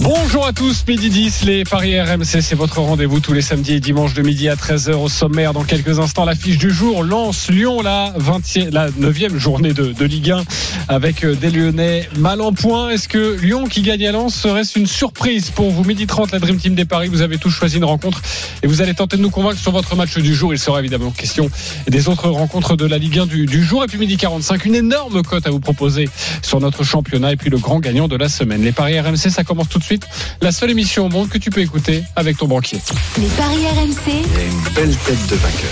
[0.00, 3.80] Bonjour à tous, midi 10, les Paris RMC, c'est votre rendez-vous tous les samedis et
[3.80, 5.52] dimanches de midi à 13h au sommaire.
[5.52, 10.04] Dans quelques instants, l'affiche du jour, Lance Lyon, la 20e, la 9e journée de, de
[10.04, 10.44] Ligue 1
[10.88, 12.90] avec euh, des Lyonnais mal en point.
[12.90, 15.84] Est-ce que Lyon qui gagne à Lens serait-ce une surprise pour vous?
[15.84, 18.20] Midi 30, la Dream Team des Paris, vous avez tous choisi une rencontre
[18.62, 20.52] et vous allez tenter de nous convaincre sur votre match du jour.
[20.52, 21.48] Il sera évidemment question
[21.86, 23.84] des autres rencontres de la Ligue 1 du, jour.
[23.84, 26.08] Et puis midi 45, une énorme cote à vous proposer
[26.42, 28.62] sur notre championnat et puis le grand gagnant de la semaine.
[28.62, 30.06] Les Paris RMC, ça commence tout suite.
[30.40, 32.78] La seule émission au monde que tu peux écouter avec ton banquier.
[33.18, 34.10] Les paris RMC.
[34.12, 35.70] une belle tête de vainqueur.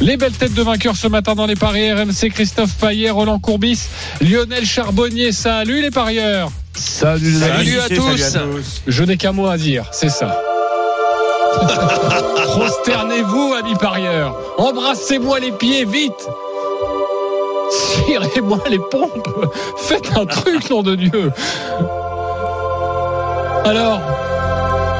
[0.00, 3.88] Les belles têtes de vainqueurs ce matin dans les paris RMC, Christophe Payet, Roland Courbis,
[4.22, 5.30] Lionel Charbonnier.
[5.32, 6.50] Salut les parieurs.
[6.74, 8.82] Salut, Salut à tous.
[8.86, 10.40] Je n'ai qu'un mot à dire, c'est ça.
[12.46, 14.34] Prosternez-vous, amis parieurs.
[14.56, 16.28] Embrassez-moi les pieds, vite.
[18.06, 19.28] Tirez-moi les pompes.
[19.76, 21.30] Faites un truc, nom de Dieu.
[23.64, 24.00] Alors,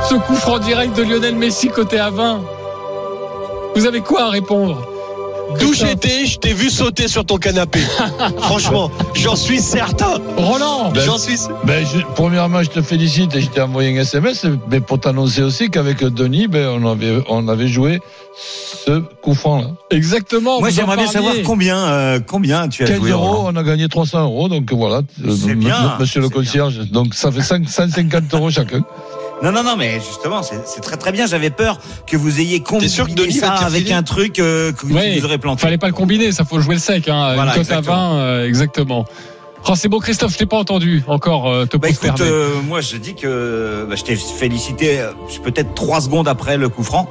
[0.09, 2.41] ce coup franc direct de Lionel Messi côté à 20.
[3.75, 4.90] Vous avez quoi à répondre?
[5.59, 7.81] D'où j'étais, je t'ai vu sauter sur ton canapé.
[8.39, 10.19] Franchement, j'en suis certain.
[10.37, 11.39] Roland Ben, J'en suis.
[11.65, 15.43] Ben, je- premièrement, je te félicite et je t'ai envoyé un SMS, mais pour t'annoncer
[15.43, 18.01] aussi qu'avec Denis, ben, on avait, on avait joué
[18.87, 19.67] ce coup franc là.
[19.91, 20.61] Exactement.
[20.61, 23.11] Moi, j'aimerais bien savoir combien, euh, combien tu as 15 joué.
[23.11, 23.51] euros, Roland.
[23.53, 25.03] on a gagné 300 euros, donc voilà.
[25.19, 26.79] C'est Euh, bien, Monsieur le c'est concierge.
[26.91, 28.83] Donc ça fait 5, 150 euros chacun.
[29.43, 31.27] Non, non, non, mais justement, c'est c'est très très bien.
[31.27, 34.87] J'avais peur que vous ayez combiné sûr que Denis ça avec un truc euh, que
[34.87, 35.63] Ouais, vous aurez planté.
[35.63, 37.09] Fallait pas le combiner, ça faut jouer le sec.
[37.09, 37.35] Hein.
[37.35, 38.15] Voilà, Une cote à exactement.
[38.15, 39.07] 20, euh, exactement.
[39.69, 41.05] Oh, c'est beau, Christophe, je t'ai pas entendu.
[41.07, 45.13] Encore euh, te Bah écoute, euh, moi je dis que bah, je t'ai félicité euh,
[45.45, 47.09] peut-être trois secondes après le coup franc,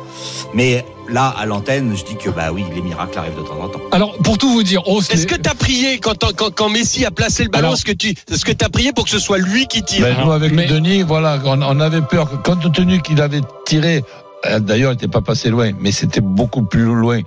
[0.54, 3.70] mais là à l'antenne, je dis que bah oui, les miracles arrivent de temps en
[3.70, 3.80] temps.
[3.92, 6.70] Alors, pour tout vous dire, oh, ce Est-ce n'est- que t'as prié quand, quand, quand
[6.70, 9.20] Messi a placé le ballon Est-ce que tu, est-ce que t'as prié pour que ce
[9.20, 12.36] soit lui qui tire Ben, nous, avec mais- Denis, voilà, on, on avait peur que,
[12.36, 14.04] compte tenu qu'il avait tiré,
[14.48, 17.22] euh, d'ailleurs, il n'était pas passé loin, mais c'était beaucoup plus loin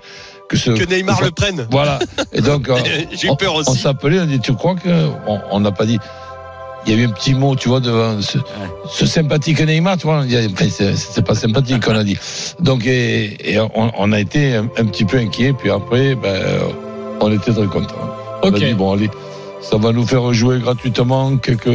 [0.52, 0.70] que ce.
[0.70, 1.98] Que Neymar que- le prenne Voilà.
[2.32, 2.76] Et donc, euh,
[3.12, 3.78] J'ai eu peur on, on aussi.
[3.80, 4.88] s'appelait, on dit, tu crois que,
[5.26, 5.98] on on n'a pas dit,
[6.86, 8.38] il y a eu un petit mot, tu vois, devant ce,
[8.90, 12.18] ce sympathique Neymar, tu vois, enfin, c'est pas sympathique qu'on a dit.
[12.60, 16.42] Donc, et, et on, on a été un, un petit peu inquiet, puis après, ben,
[17.20, 17.94] on était très contents.
[18.42, 19.08] On a dit, bon, allez,
[19.62, 21.70] ça va nous faire jouer gratuitement quelques,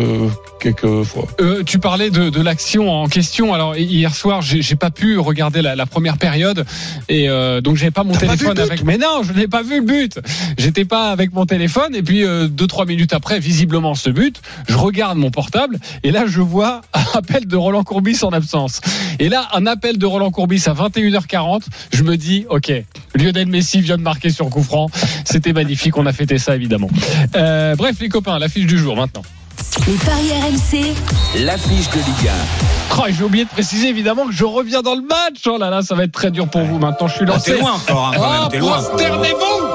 [0.60, 1.26] quelques fois.
[1.40, 3.54] Euh, tu parlais de, de l'action en question.
[3.54, 6.66] Alors hier soir, j'ai pas pu regarder la, la première période
[7.10, 8.84] et euh, donc j'avais pas mon pas téléphone avec.
[8.84, 10.20] Mais non, je n'ai pas vu le but.
[10.58, 14.42] J'étais pas avec mon téléphone et puis euh, deux trois minutes après, visiblement ce but,
[14.68, 18.82] je regarde mon portable et là je vois un appel de Roland Courbis en absence.
[19.20, 21.64] Et là, un appel de Roland Courbis à 21h40.
[21.92, 22.72] Je me dis, ok,
[23.16, 24.90] Lionel Messi vient de marquer sur coup franc.
[25.26, 25.98] C'était magnifique.
[25.98, 26.90] On a fêté ça évidemment.
[27.36, 29.22] Euh, bref, les copains, l'affiche du jour maintenant.
[29.88, 30.94] Les paris RMC.
[31.46, 32.32] L'affiche de Ligue
[33.00, 35.42] Oh, et j'ai oublié de préciser évidemment que je reviens dans le match.
[35.46, 37.08] Oh là là, ça va être très dur pour vous maintenant.
[37.08, 37.54] Je suis Ah, lancé.
[37.54, 38.82] t'es loin encore, hein, quand Ah, même, t'es loin.
[38.82, 39.68] prosternez-vous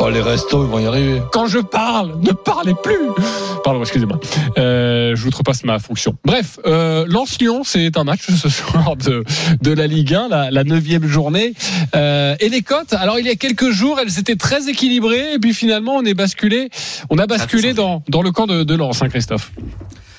[0.00, 1.22] Oh, les restos, ils vont y arriver.
[1.32, 2.98] Quand je parle, ne parlez plus.
[3.64, 4.20] Pardon, excusez-moi.
[4.58, 6.18] Euh, je outrepasse ma fonction.
[6.22, 9.24] Bref, euh, Lens-Lyon, c'est un match ce soir de,
[9.62, 11.54] de la Ligue 1, la, la neuvième journée.
[11.96, 15.32] Euh, et les cotes, alors il y a quelques jours, elles étaient très équilibrées.
[15.32, 16.68] Et puis finalement, on est basculé,
[17.08, 19.50] on a basculé dans, dans le camp de, de Lens, hein, Christophe.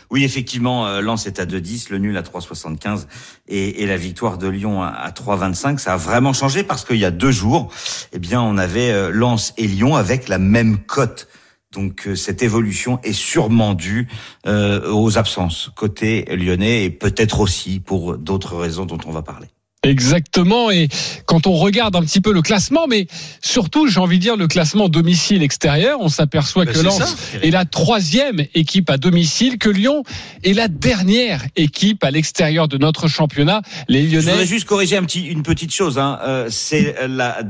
[0.10, 3.06] Oui, effectivement, euh, Lens est à 2,10, le nul à 3,75
[3.48, 5.78] et, et la victoire de Lyon à, à 3,25.
[5.78, 7.72] Ça a vraiment changé parce qu'il y a deux jours,
[8.12, 11.28] eh bien, on avait euh, Lens et Lyon avec la même cote.
[11.74, 14.08] Donc euh, cette évolution est sûrement due
[14.48, 19.48] euh, aux absences côté lyonnais et peut-être aussi pour d'autres raisons dont on va parler.
[19.84, 20.72] Exactement.
[20.72, 20.88] Et
[21.28, 23.06] quand on regarde un petit peu le classement, mais
[23.42, 27.38] surtout, j'ai envie de dire le classement domicile-extérieur, on s'aperçoit Ben, que Lens ça.
[27.44, 30.02] est la troisième équipe à domicile, que Lyon
[30.44, 33.62] est la dernière équipe à l'extérieur de notre championnat.
[33.88, 34.46] Les Je voudrais Lyonnais.
[34.48, 36.00] juste corriger un petit, une petite chose.
[36.00, 36.18] Hein.
[36.24, 37.44] Euh, c'est la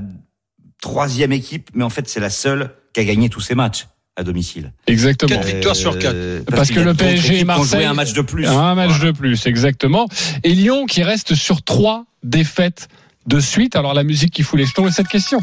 [0.81, 4.23] troisième équipe, mais en fait c'est la seule qui a gagné tous ses matchs à
[4.23, 4.71] domicile.
[4.87, 5.29] Exactement.
[5.29, 6.13] Quatre victoires sur quatre.
[6.15, 8.45] Euh, Parce que le PSG et ont Marseille- un match de plus.
[8.47, 9.11] Un match Voilà.
[9.11, 10.07] de plus, exactement.
[10.43, 12.87] Et Lyon qui reste sur trois défaites
[13.27, 13.75] de suite.
[13.75, 15.41] Alors la musique qui fout les jetons est cette question.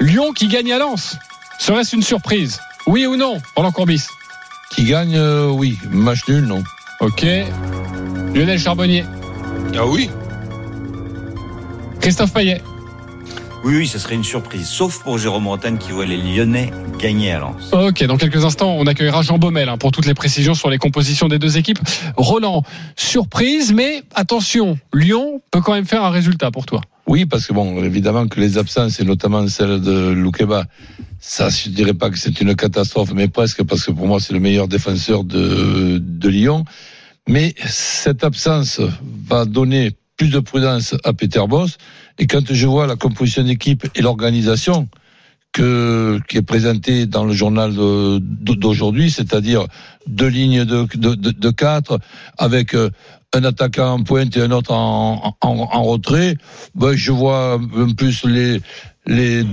[0.00, 1.16] Lyon qui gagne à Lens.
[1.58, 2.58] Serait-ce une surprise?
[2.86, 4.02] Oui ou non Roland Courbis?
[4.70, 5.78] Qui gagne, euh, oui.
[5.90, 6.62] Match nul, non.
[7.00, 7.24] Ok.
[8.34, 9.04] Lionel Charbonnier.
[9.76, 10.10] Ah oui
[12.00, 12.60] Christophe Payet.
[13.64, 14.68] Oui, oui, ce serait une surprise.
[14.68, 17.72] Sauf pour Jérôme Bretagne qui voit les Lyonnais gagner à Lens.
[17.72, 20.76] Ok, dans quelques instants, on accueillera Jean Baumel hein, pour toutes les précisions sur les
[20.76, 21.78] compositions des deux équipes.
[22.18, 22.62] Roland,
[22.94, 26.82] surprise, mais attention, Lyon peut quand même faire un résultat pour toi.
[27.06, 30.66] Oui, parce que bon, évidemment que les absences, et notamment celle de Loukeba,
[31.18, 34.34] ça, je dirais pas que c'est une catastrophe, mais presque, parce que pour moi, c'est
[34.34, 36.66] le meilleur défenseur de, de Lyon.
[37.26, 38.82] Mais cette absence
[39.26, 41.78] va donner plus de prudence à Peter Boss.
[42.18, 44.88] Et quand je vois la composition d'équipe et l'organisation
[45.54, 49.66] qui est présentée dans le journal d'aujourd'hui, c'est-à-dire
[50.08, 52.00] deux lignes de, quatre,
[52.38, 52.90] avec euh,
[53.32, 55.36] un attaquant en pointe et un autre en,
[55.84, 56.36] retrait,
[56.74, 57.60] ben, je vois
[57.96, 58.60] plus les,
[59.06, 59.44] les,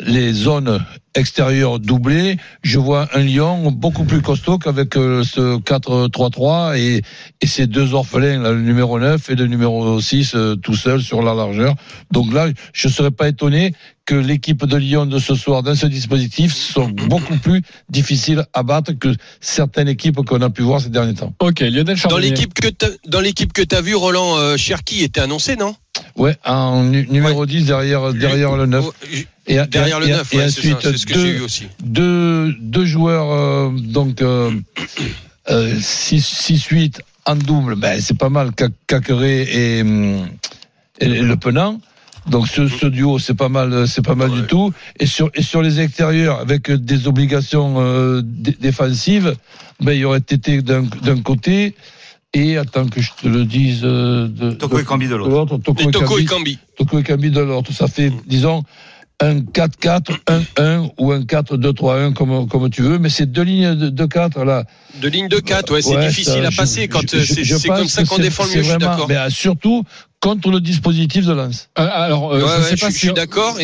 [0.00, 0.84] les zones
[1.14, 2.36] extérieures doublées.
[2.62, 7.02] Je vois un Lyon beaucoup plus costaud qu'avec euh, ce 4-3-3 et,
[7.40, 11.02] et ces deux orphelins, là, le numéro 9 et le numéro 6, euh, tout seul
[11.02, 11.74] sur la largeur.
[12.10, 13.74] Donc là, je ne serais pas étonné
[14.04, 18.64] que l'équipe de Lyon de ce soir dans ce dispositif soit beaucoup plus difficile à
[18.64, 21.32] battre que certaines équipes qu'on a pu voir ces derniers temps.
[21.38, 25.04] Ok, Lionel Dans l'équipe que t'as- dans l'équipe que tu as vu, Roland euh, Cherki
[25.04, 25.76] était annoncé, non?
[26.16, 28.84] Ouais, en nu- numéro 10 derrière, derrière le 9.
[28.88, 31.44] Oh, j- Et, Derrière le et- 9, et ouais, ça, ensuite, ce que j'ai deux,
[31.44, 31.64] aussi.
[31.82, 34.50] deux, deux joueurs, euh, donc, euh,
[35.48, 39.78] 6-8 en double, ben, c'est pas mal, Ca- Cacré et,
[41.00, 41.80] et Le Penant.
[42.28, 44.72] Donc ce, ce duo, c'est pas mal, c'est pas mal du tout.
[45.00, 49.34] Et sur, et sur les extérieurs, avec des obligations euh, dé- défensives,
[49.80, 51.74] ben, il y aurait été d'un d'un côté,
[52.32, 55.58] et attends que je te le dise, euh, de, Toko et Cambi de l'autre.
[55.58, 56.24] Toko Et.
[56.24, 56.58] Cambi.
[56.76, 57.72] Toko et Cambi de l'autre.
[57.72, 58.62] Ça fait, disons,
[59.22, 60.16] un 4-4,
[60.56, 64.44] 1-1 ou un 4-2-3-1 comme, comme tu veux, mais c'est deux lignes de, de 4
[64.44, 64.64] là.
[65.00, 67.68] De ligne de 4, ouais, c'est Ouais, difficile ça, à passer quand je- euh, c'est
[67.68, 68.78] comme ça qu'on défend le mieux, je suis.
[69.08, 69.84] Mais euh, surtout
[70.22, 71.68] contre le dispositif de Lens.
[71.78, 73.58] Euh, alors, euh, Ouais, je ouais, je, suis d'accord.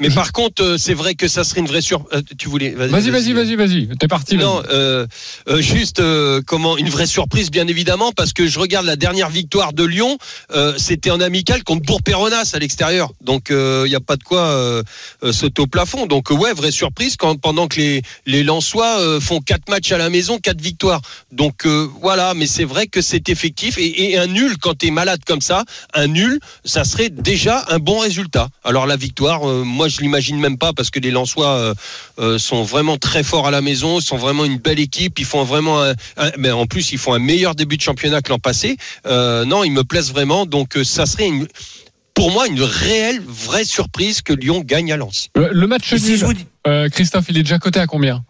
[0.00, 2.22] Mais par contre, euh, c'est vrai que ça serait une vraie surprise.
[2.38, 2.70] Tu voulais.
[2.70, 3.88] Vas-y, vas-y, vas-y, vas-y.
[3.98, 4.36] T'es parti.
[4.36, 5.06] Non, euh,
[5.48, 9.30] euh, juste euh, comment une vraie surprise, bien évidemment, parce que je regarde la dernière
[9.30, 10.18] victoire de Lyon,
[10.54, 14.40] euh, c'était en amical contre Bourg-Péronas à l'extérieur, donc il n'y a pas de quoi
[14.40, 14.82] euh,
[15.22, 16.06] euh, sauter au plafond.
[16.06, 19.92] Donc euh, ouais, vraie surprise quand pendant que les les Lensois euh, font quatre matchs
[19.92, 21.00] à la maison, quatre victoires.
[21.32, 24.90] Donc euh, voilà, mais c'est vrai que c'est effectif et, et un nul quand t'es
[24.90, 25.64] malade comme ça,
[25.94, 28.48] un nul, ça serait déjà un bon résultat.
[28.64, 31.74] Alors la victoire, euh, moi je l'imagine même pas parce que les Lensois euh,
[32.18, 35.44] euh, sont vraiment très forts à la maison, sont vraiment une belle équipe, ils font
[35.44, 38.38] vraiment un, un- mais en plus ils font un meilleur début de championnat que l'an
[38.38, 38.76] passé.
[39.06, 41.46] Euh, non, ils me plaisent vraiment, donc euh, ça serait une,
[42.14, 45.28] pour moi une réelle vraie surprise que Lyon gagne à Lens.
[45.34, 46.18] Le, le match si nul.
[46.18, 48.24] je vous dis euh, Christophe, il est déjà coté à combien?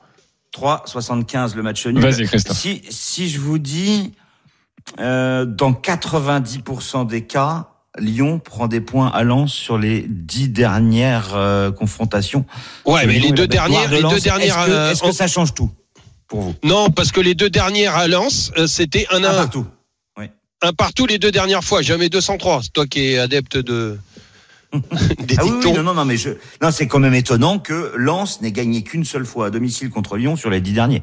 [0.57, 2.01] 3,75 le match nul.
[2.01, 2.57] Vas-y, Christophe.
[2.59, 4.13] Si, si je vous dis,
[5.01, 11.35] euh, dans 90% des cas, Lyon prend des points à Lens sur les dix dernières
[11.35, 12.45] euh, confrontations.
[12.85, 14.59] Ouais, mais Lyon les est deux dernières, de les deux dernières.
[14.59, 15.71] Est-ce que, euh, est-ce que ça change tout
[16.27, 16.55] pour vous?
[16.65, 19.35] Non, parce que les deux dernières à Lens, euh, c'était un à un.
[19.35, 19.67] partout.
[20.63, 22.63] Un partout les deux dernières fois, jamais 203.
[22.63, 23.99] C'est toi qui es adepte de.
[24.73, 24.81] des
[25.39, 26.31] Ah oui, oui, non, non, non, mais je,
[26.63, 30.17] non, c'est quand même étonnant que Lens n'ait gagné qu'une seule fois à domicile contre
[30.17, 31.03] Lyon sur les dix derniers.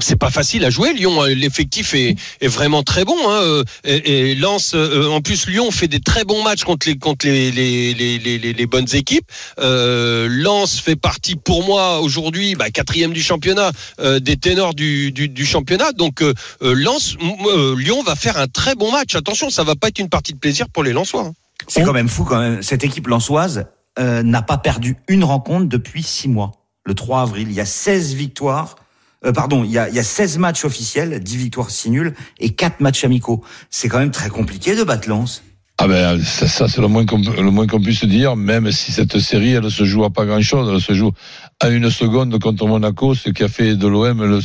[0.00, 1.22] C'est pas facile à jouer, Lyon.
[1.24, 3.16] L'effectif est, est vraiment très bon.
[3.28, 3.40] Hein.
[3.42, 6.96] euh, Et, et Lens, euh, en plus, Lyon fait des très bons matchs contre les
[6.98, 9.26] contre les les, les, les, bonnes équipes.
[9.58, 13.70] Euh, Lens fait partie, pour moi, aujourd'hui, bah, quatrième du championnat,
[14.00, 15.92] euh, des ténors du, du, du championnat.
[15.92, 17.16] Donc, euh, euh, Lens,
[17.46, 19.14] euh, Lyon va faire un très bon match.
[19.14, 21.22] Attention, ça va pas être une partie de plaisir pour les Lensois.
[21.22, 21.32] hein.
[21.66, 22.62] C'est quand même fou quand même.
[22.62, 23.66] Cette équipe lensoise
[23.98, 26.52] euh, n'a pas perdu une rencontre depuis six mois.
[26.84, 28.76] Le 3 avril, il y a 16 victoires.
[29.24, 32.50] Euh, pardon, il y, a, y a 16 matchs officiels, 10 victoires, 6 nuls et
[32.50, 33.42] 4 matchs amicaux.
[33.70, 35.42] C'est quand même très compliqué de battre Lens.
[35.80, 38.90] Ah ben ça, ça, c'est le moins qu'on le moins qu'on puisse dire, même si
[38.90, 41.12] cette série elle se joue à pas grand chose, elle se joue
[41.60, 44.40] à une seconde contre Monaco, ce qui a fait de l'OM le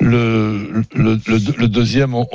[0.00, 2.26] le, le, le, le deuxième au-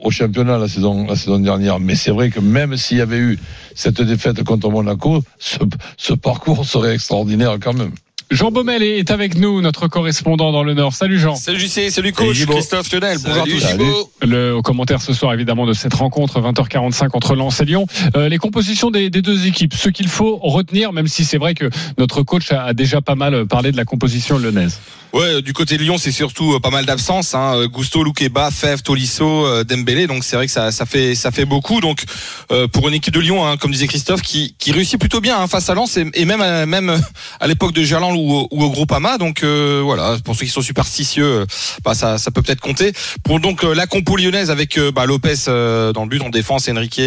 [0.00, 1.78] au championnat la saison la saison dernière.
[1.78, 3.38] Mais c'est vrai que même s'il y avait eu
[3.74, 5.58] cette défaite contre Monaco, ce,
[5.98, 7.92] ce parcours serait extraordinaire quand même.
[8.28, 10.92] Jean Baumel est avec nous, notre correspondant dans le Nord.
[10.94, 11.36] Salut Jean.
[11.36, 12.54] Salut JC, salut coach, Gibo.
[12.54, 13.68] Christophe Lionel, bonjour à Salut, tous.
[13.68, 14.10] Gibo.
[14.22, 17.86] Le au commentaire ce soir évidemment de cette rencontre 20h45 entre Lens et Lyon.
[18.16, 21.54] Euh, les compositions des, des deux équipes, ce qu'il faut retenir, même si c'est vrai
[21.54, 24.80] que notre coach a, a déjà pas mal parlé de la composition lyonnaise.
[25.12, 27.34] Ouais, du côté de Lyon, c'est surtout euh, pas mal d'absences.
[27.34, 27.66] Hein.
[27.68, 30.06] Gusto, Loukeba, Fev, Tolisso, euh, Dembélé.
[30.06, 31.80] Donc c'est vrai que ça, ça fait ça fait beaucoup.
[31.80, 32.02] Donc
[32.50, 35.38] euh, pour une équipe de Lyon, hein, comme disait Christophe, qui, qui réussit plutôt bien
[35.40, 37.00] hein, face à Lens et, et même à, même
[37.40, 38.86] à l'époque de Gerland ou, au- ou au.
[39.18, 41.46] Donc euh, voilà, pour ceux qui sont superstitieux, euh,
[41.84, 42.92] bah, ça, ça peut peut-être compter.
[43.24, 47.00] Pour donc euh, la compo lyonnaise avec bah, Lopez dans le but en défense, Enrique,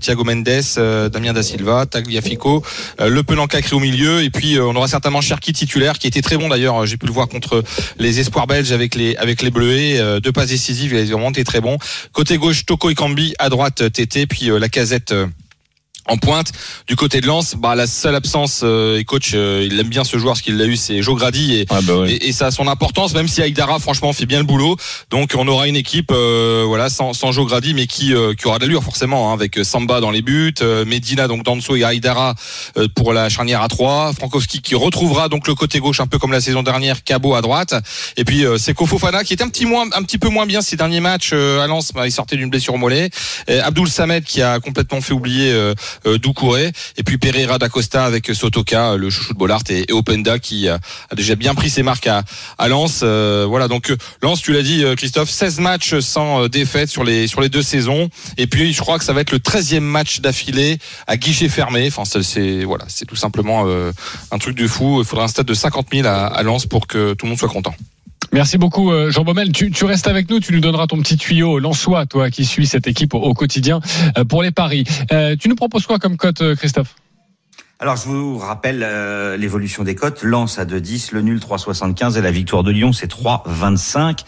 [0.00, 0.44] Thiago Mendes,
[1.12, 2.62] Damien da Silva, Tagliafico,
[2.98, 6.48] Le Pelanca au milieu, et puis on aura certainement Cherki titulaire, qui était très bon
[6.48, 6.86] d'ailleurs.
[6.86, 7.62] J'ai pu le voir contre
[7.98, 11.44] les espoirs belges avec les avec les Bleuets, deux passes décisives, il a vraiment été
[11.44, 11.78] très bon.
[12.12, 15.14] Côté gauche, Toko Ekambi, à droite Tété, puis la casette.
[16.08, 16.52] Euh, en pointe
[16.86, 20.04] du côté de Lens, bah la seule absence euh, et coach, euh, il aime bien
[20.04, 22.12] ce joueur, ce qu'il l'a eu, c'est Joe Grady et, Ah bah ouais.
[22.12, 24.76] et, et ça a son importance, même si Aïdara franchement fait bien le boulot.
[25.10, 28.46] Donc on aura une équipe, euh, voilà, sans, sans Joe Grady, mais qui euh, qui
[28.46, 31.84] aura de l'allure forcément, hein, avec Samba dans les buts, euh, Medina donc Danso et
[31.84, 32.34] Aïdara
[32.76, 36.18] euh, pour la charnière à 3 Frankowski qui retrouvera donc le côté gauche un peu
[36.18, 37.74] comme la saison dernière, Cabo à droite,
[38.16, 40.60] et puis euh, Seko Fofana qui est un petit moins, un petit peu moins bien
[40.60, 43.10] ces derniers matchs euh, à Lens, bah, il sortait d'une blessure au mollet,
[43.48, 45.74] Et Abdul Samed qui a complètement fait oublier euh, euh,
[46.20, 50.76] Doucouré et puis Pereira d'Acosta avec Sotoka, le chouchou de Bollard et, Openda qui euh,
[51.10, 52.22] a déjà bien pris ses marques à,
[52.58, 53.00] à Lens.
[53.02, 56.88] Euh, voilà donc euh, Lens, tu l'as dit euh, Christophe, 16 matchs sans euh, défaite
[56.88, 59.38] sur les sur les deux saisons et puis je crois que ça va être le
[59.38, 61.86] 13e match d'affilée à guichet fermé.
[61.94, 63.92] Enfin c'est- voilà, tout simplement euh,
[64.30, 65.00] un truc de fou.
[65.00, 67.38] Il faudra un stade de 50 000 à, à Lens pour que tout le monde
[67.38, 67.74] soit content.
[68.34, 69.52] Merci beaucoup euh, Jean Baumel.
[69.52, 72.66] Tu, tu restes avec nous, tu nous donneras ton petit tuyau Lançois, toi qui suis
[72.66, 73.78] cette équipe au, quotidien
[74.18, 74.82] euh, pour les paris.
[75.12, 76.96] Euh, tu nous proposes quoi comme cote, euh, Christophe?
[77.80, 80.22] Alors je vous rappelle euh, l'évolution des cotes.
[80.22, 84.20] Lens à 2,10, le nul 3,75 et la victoire de Lyon c'est 3,25.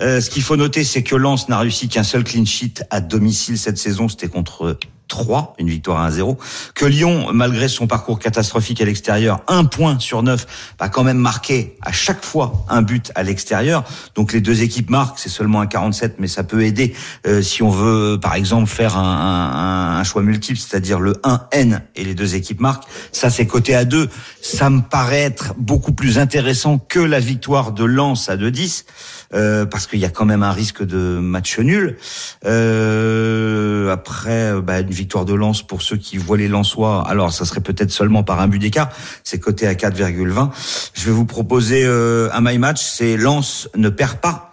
[0.00, 3.00] Euh, ce qu'il faut noter c'est que Lens n'a réussi qu'un seul clean sheet à
[3.00, 6.36] domicile cette saison, c'était contre 3, une victoire à 1-0.
[6.74, 10.46] Que Lyon, malgré son parcours catastrophique à l'extérieur, un point sur neuf,
[10.80, 13.84] va quand même marquer à chaque fois un but à l'extérieur.
[14.14, 16.94] Donc les deux équipes marquent, c'est seulement un 47, mais ça peut aider
[17.26, 21.80] euh, si on veut, par exemple, faire un, un- un choix multiple, c'est-à-dire le 1N
[21.96, 22.84] et les deux équipes marquent.
[23.12, 24.08] Ça, c'est côté à 2.
[24.42, 28.84] Ça me paraît être beaucoup plus intéressant que la victoire de Lens à 2-10,
[29.34, 31.96] euh, parce qu'il y a quand même un risque de match nul.
[32.44, 37.60] Euh, après, bah, victoire de Lens pour ceux qui voient les Lensois, alors ça serait
[37.60, 38.88] peut-être seulement par un but d'écart.
[39.22, 40.50] C'est coté à 4,20.
[40.94, 42.82] Je vais vous proposer euh, un my match.
[42.82, 44.52] C'est Lens ne perd pas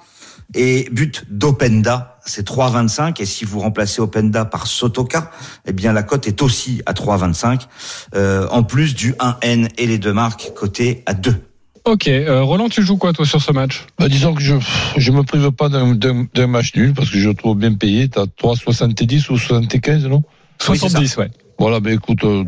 [0.53, 3.21] et but d'Openda, c'est 3,25.
[3.21, 5.31] Et si vous remplacez Openda par Sotoka,
[5.65, 7.67] eh bien la cote est aussi à 3,25.
[8.15, 11.35] Euh, en plus du 1N et les deux marques coté à 2.
[11.85, 13.85] Ok, euh, Roland, tu joues quoi toi sur ce match?
[13.97, 14.55] Bah, disons que je
[14.97, 17.73] je me prive pas d'un- d'un d'un match nul parce que je le trouve bien
[17.73, 18.07] payé.
[18.07, 20.21] T'as 3,70 ou 75, non?
[20.59, 21.31] 70, ouais.
[21.57, 22.43] Voilà, ben écoute, euh,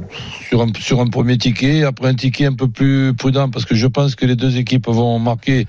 [0.49, 3.75] sur un, sur un premier ticket, après un ticket un peu plus prudent, parce que
[3.75, 5.65] je pense que les deux équipes vont marquer,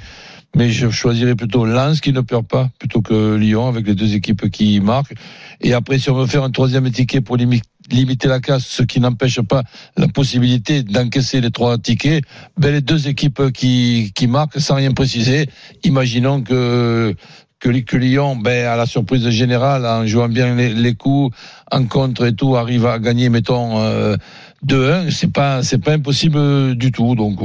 [0.57, 4.15] mais je choisirais plutôt Lens qui ne perd pas, plutôt que Lyon, avec les deux
[4.15, 5.15] équipes qui marquent.
[5.61, 8.83] Et après, si on veut faire un troisième ticket pour limi- limiter la casse, ce
[8.83, 9.63] qui n'empêche pas
[9.97, 12.25] la possibilité d'encaisser les trois tickets,
[12.57, 15.49] ben les deux équipes qui, qui marquent, sans rien préciser,
[15.83, 17.15] imaginons que
[17.59, 21.35] que, Lyon, ben, à la surprise générale, en jouant bien les, les coups,
[21.73, 24.17] en contre et tout, arrive à gagner, mettons, euh,
[24.67, 27.15] 2-1, c'est pas, c'est pas impossible du tout.
[27.15, 27.39] Donc,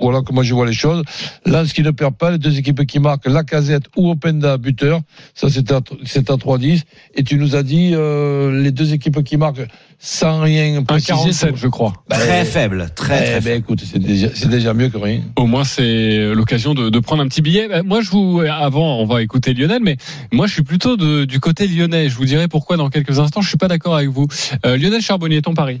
[0.00, 1.02] voilà comment je vois les choses.
[1.44, 5.00] Lens qui ne perd pas, les deux équipes qui marquent, la casette ou Openda, buteur.
[5.34, 6.82] Ça, c'est à, c'est à 3-10.
[7.14, 9.66] Et tu nous as dit, euh, les deux équipes qui marquent
[9.98, 11.12] sans rien Un préciser.
[11.12, 11.92] 47, je crois.
[12.08, 13.58] Ben, Très faible, très, eh très ben, faible.
[13.58, 15.20] écoute, c'est déjà, c'est déjà mieux que rien.
[15.36, 17.68] Au moins, c'est l'occasion de, de prendre un petit billet.
[17.70, 19.96] Euh, Moi, je vous, avant, on va écouter Lionel, mais
[20.32, 22.08] moi, je suis plutôt de- du côté lyonnais.
[22.08, 23.40] Je vous dirai pourquoi dans quelques instants.
[23.40, 24.26] Je suis pas d'accord avec vous.
[24.64, 25.80] Euh, Lionel Charbonnier, ton pari?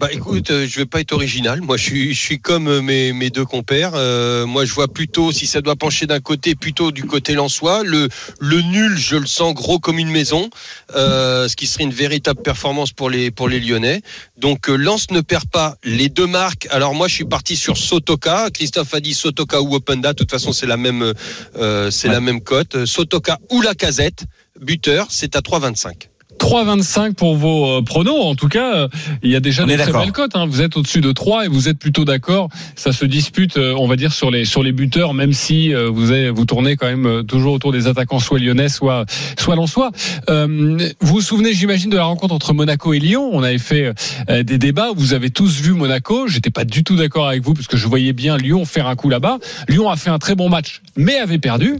[0.00, 1.60] Bah écoute, euh, je vais pas être original.
[1.60, 3.92] Moi, je suis, je suis comme euh, mes, mes deux compères.
[3.94, 7.84] Euh, moi, je vois plutôt, si ça doit pencher d'un côté, plutôt du côté lensois.
[7.84, 8.08] Le,
[8.40, 10.48] le nul, je le sens gros comme une maison,
[10.96, 14.00] euh, ce qui serait une véritable performance pour les pour les Lyonnais.
[14.38, 16.66] Donc Lens ne perd pas les deux marques.
[16.70, 18.48] Alors moi, je suis parti sur Sotoka.
[18.50, 20.14] Christophe a dit Sotoka ou Openda.
[20.14, 21.12] De toute façon, c'est la même
[21.56, 22.86] euh, c'est la même cote.
[22.86, 24.24] Sotoka ou la casette.
[24.60, 26.08] Buteur, c'est à 3,25.
[26.38, 28.24] 3,25 pour vos euh, pronos.
[28.24, 28.88] En tout cas, euh,
[29.22, 30.34] il y a déjà On des très belles cotes.
[30.34, 30.46] hein.
[30.46, 32.48] Vous êtes au-dessus de 3 et vous êtes plutôt d'accord.
[32.74, 36.10] Ça se dispute, euh, on va dire, sur les sur les buteurs, même si vous
[36.10, 39.04] avez, vous tournez quand même toujours autour des attaquants soit lyonnais, soit
[39.38, 39.90] soit lensois.
[40.28, 43.30] Euh, vous vous souvenez, j'imagine, de la rencontre entre Monaco et Lyon.
[43.32, 43.92] On avait fait
[44.28, 44.90] des débats.
[44.94, 46.26] Vous avez tous vu Monaco.
[46.26, 48.96] J'étais pas du tout d'accord avec vous parce que je voyais bien Lyon faire un
[48.96, 49.38] coup là-bas.
[49.68, 51.78] Lyon a fait un très bon match, mais avait perdu.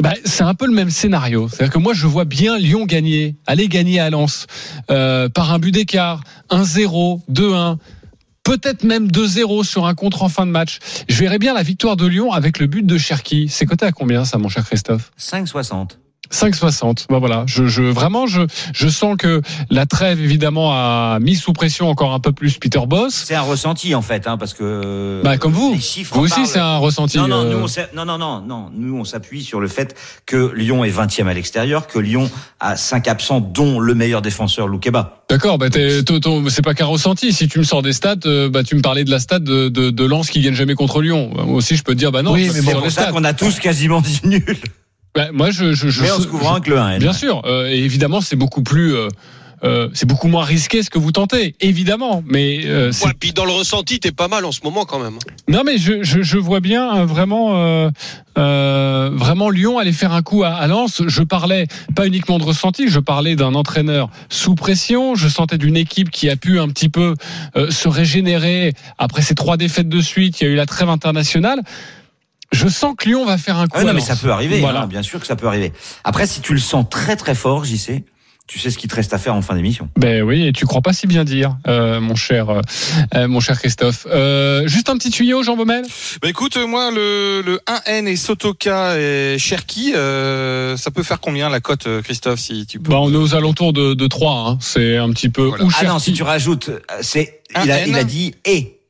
[0.00, 1.48] Ben, c'est un peu le même scénario.
[1.48, 4.46] C'est-à-dire que moi, je vois bien Lyon gagner, aller gagner à Lens
[4.90, 7.76] euh, par un but d'écart, 1-0, 2-1,
[8.44, 10.78] peut-être même 2-0 sur un contre en fin de match.
[11.08, 13.48] Je verrais bien la victoire de Lyon avec le but de Cherki.
[13.48, 15.10] C'est coté à combien ça, mon cher Christophe?
[15.18, 15.96] 5,60.
[16.32, 17.06] 5,60.
[17.08, 21.52] Bah voilà, je, je vraiment je je sens que la trêve évidemment a mis sous
[21.52, 23.24] pression encore un peu plus Peter Boss.
[23.26, 25.20] C'est un ressenti en fait, hein, parce que.
[25.24, 25.72] Bah comme vous.
[25.74, 27.18] les chiffres Vous aussi c'est un ressenti.
[27.18, 28.70] Non, non, euh, nous, on non, non, non, non.
[28.72, 29.96] Nous, on s'appuie sur le fait
[30.26, 34.68] que Lyon est 20e à l'extérieur, que Lyon a 5 absents, dont le meilleur défenseur,
[34.68, 35.24] Loukeba.
[35.28, 37.32] D'accord, bah c'est pas qu'un ressenti.
[37.32, 39.68] Si tu me sors des stats, euh, bah tu me parlais de la stat de,
[39.68, 41.30] de, de Lens qui gagne jamais contre Lyon.
[41.34, 42.32] Bah, Moi aussi je peux te dire bah non.
[42.32, 44.56] Oui, mais c'est pour ça qu'on a tous quasiment dit nul.
[45.14, 46.98] Bah, moi je je, je Mais en se couvrant que le 1.
[46.98, 49.08] Bien sûr, euh, et évidemment c'est beaucoup plus euh,
[49.62, 52.22] euh, c'est beaucoup moins risqué ce que vous tentez, évidemment.
[52.26, 54.98] Mais euh, c'est- Ouais, puis dans le ressenti, t'es pas mal en ce moment quand
[54.98, 55.18] même.
[55.48, 57.90] non, mais je, je, je vois bien euh, vraiment euh,
[58.38, 61.02] euh, vraiment Lyon aller faire un coup à, à Lens.
[61.06, 65.14] Je parlais pas uniquement de ressenti, je parlais d'un entraîneur sous pression.
[65.14, 67.14] Je sentais d'une équipe qui a pu un petit peu
[67.56, 70.40] euh, se régénérer après ces trois défaites de suite.
[70.40, 71.60] Il y a eu la trêve internationale.
[72.52, 73.78] Je sens que Lyon va faire un coup.
[73.80, 74.60] Ah non, mais ça peut arriver.
[74.60, 74.82] Voilà.
[74.82, 75.72] hein, bien sûr que ça peut arriver.
[76.04, 78.04] Après, si tu le sens très très fort, j'y sais.
[78.48, 79.88] Tu sais ce qu'il te reste à faire en fin d'émission.
[79.96, 82.60] Ben oui, et tu crois pas si bien dire, euh, mon cher, euh,
[83.14, 84.08] euh, mon cher Christophe.
[84.10, 85.84] Euh, juste un petit tuyau, Jean Baumel?
[86.20, 91.20] Bah écoute, euh, moi le, le 1N et Sotoka et Cherki, euh, ça peut faire
[91.20, 94.32] combien la cote, Christophe, si tu peux Bah, on est aux alentours de, de 3.
[94.48, 94.58] Hein.
[94.60, 95.44] C'est un petit peu.
[95.44, 95.62] Voilà.
[95.62, 96.70] Ou Ah non, si tu rajoutes,
[97.02, 97.88] c'est, Un il a, N.
[97.90, 98.80] il a dit et.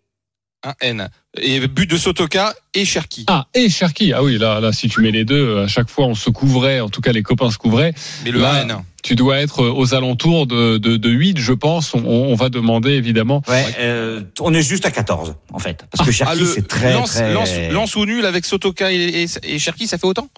[0.64, 1.08] 1N.
[1.40, 3.24] Et but de Sotoka et Cherki.
[3.28, 4.12] Ah, et Cherki.
[4.12, 6.80] Ah oui, là, là, si tu mets les deux, à chaque fois, on se couvrait.
[6.80, 7.94] En tout cas, les copains se couvraient.
[8.24, 8.80] Mais le Là, 1N.
[9.02, 11.94] Tu dois être aux alentours de, de, de 8, je pense.
[11.94, 13.42] On, on va demander, évidemment.
[13.48, 15.84] Ouais, euh, on est juste à 14, en fait.
[15.90, 17.32] Parce que Ah, Cherki, c'est très, lance, très.
[17.32, 20.28] lance, lance ou nul avec Sotoka et, et, et Cherki, ça fait autant?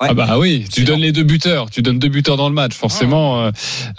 [0.00, 0.06] Ouais.
[0.10, 1.70] Ah bah oui, tu donnes les deux buteurs.
[1.70, 2.72] Tu donnes deux buteurs dans le match.
[2.72, 3.50] Forcément, euh,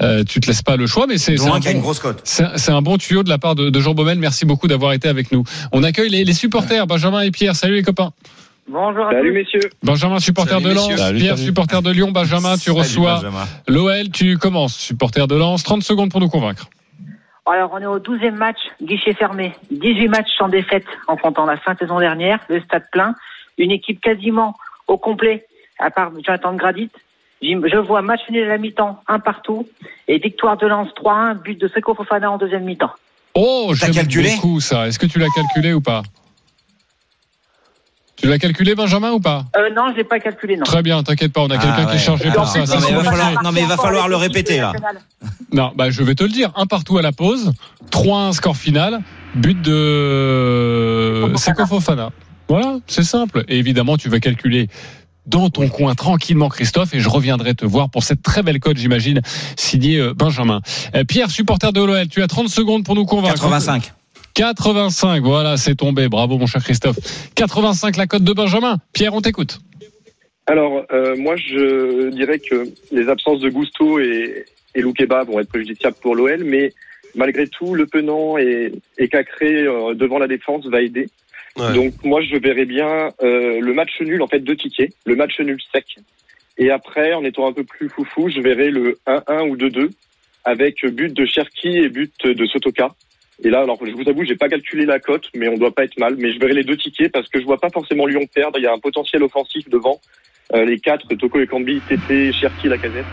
[0.02, 1.08] euh, tu te laisses pas le choix.
[1.08, 2.22] Mais c'est un bon- grosse cote.
[2.24, 4.18] C'est un bon tuyau de la part de, de Jean Baumel.
[4.18, 5.44] Merci beaucoup d'avoir été avec nous.
[5.74, 7.54] On accueille les, les supporters, Benjamin et Pierre.
[7.54, 8.12] Salut les copains.
[8.70, 9.36] Bonjour à Salut tous.
[9.36, 9.70] messieurs.
[9.84, 10.96] Benjamin, supporter Salut, de Lens.
[10.96, 11.48] Salut, Pierre, salut.
[11.48, 12.12] supporter de Lyon.
[12.12, 13.22] Benjamin, tu reçois
[13.68, 14.10] l'OL.
[14.14, 15.64] Tu commences, supporter de Lens.
[15.64, 16.70] 30 secondes pour nous convaincre.
[17.46, 19.54] Alors, on est au 12e match, guichet fermé.
[19.72, 23.16] 18 matchs sans défaite en comptant la fin de saison dernière, le stade plein,
[23.58, 24.56] une équipe quasiment
[24.88, 25.46] au complet,
[25.80, 26.90] à part Jonathan Gradit.
[27.42, 29.68] Je vois match nul à la mi-temps, un partout,
[30.08, 32.92] et victoire de Lens 3-1, but de Seko Fofana en deuxième mi-temps.
[33.34, 34.88] Oh, j'aime calculé beaucoup ça.
[34.88, 36.04] Est-ce que tu l'as calculé ou pas?
[38.18, 39.46] Tu l'as calculé, Benjamin, ou pas?
[39.56, 40.66] Euh, non, je l'ai pas calculé, non.
[40.66, 41.40] Très bien, t'inquiète pas.
[41.40, 42.60] On a Ah quelqu'un qui est chargé Ah pour non, ça.
[42.60, 44.74] non, mais va falloir- non, mais il va falloir le répéter, là.
[45.54, 46.52] Non, bah, je vais te le dire.
[46.58, 47.54] Un partout à la pause.
[47.92, 49.00] 3-1 score final.
[49.36, 52.10] But de Seko Fofana.
[52.50, 53.46] Voilà, c'est simple.
[53.48, 54.68] Et évidemment, tu vas calculer
[55.26, 58.78] dans ton coin tranquillement, Christophe, et je reviendrai te voir pour cette très belle cote,
[58.78, 59.22] j'imagine,
[59.58, 60.62] signée euh, Benjamin.
[60.96, 63.36] Euh, Pierre, supporter de l'OL, tu as 30 secondes pour nous convaincre.
[63.36, 63.94] 85.
[64.34, 66.08] 85, voilà, c'est tombé.
[66.08, 66.98] Bravo, mon cher Christophe.
[67.36, 68.78] 85, la cote de Benjamin.
[68.94, 69.60] Pierre, on t'écoute.
[70.48, 75.50] Alors, euh, moi, je dirais que les absences de Gusto et, et Loukeba vont être
[75.50, 76.74] préjudiciables pour l'OL, mais
[77.16, 81.10] malgré tout, Le Penant et, et Cacré euh, devant la défense va aider.
[81.58, 81.74] Ouais.
[81.74, 85.40] Donc, moi, je verrais bien euh, le match nul, en fait, deux tickets, le match
[85.40, 85.86] nul sec.
[86.58, 89.90] Et après, en étant un peu plus foufou, je verrais le 1-1 ou 2-2
[90.46, 92.90] avec but de Cherki et but de Sotoka.
[93.44, 95.86] Et là, alors, je vous avoue, j'ai pas calculé la cote, mais on doit pas
[95.86, 96.16] être mal.
[96.18, 98.60] Mais je verrai les deux tickets parce que je vois pas forcément Lyon perdre.
[98.60, 100.02] Il y a un potentiel offensif devant.
[100.54, 103.06] Euh, les quatre, Toko et Kambi, Tété, Cherki, Lacazette.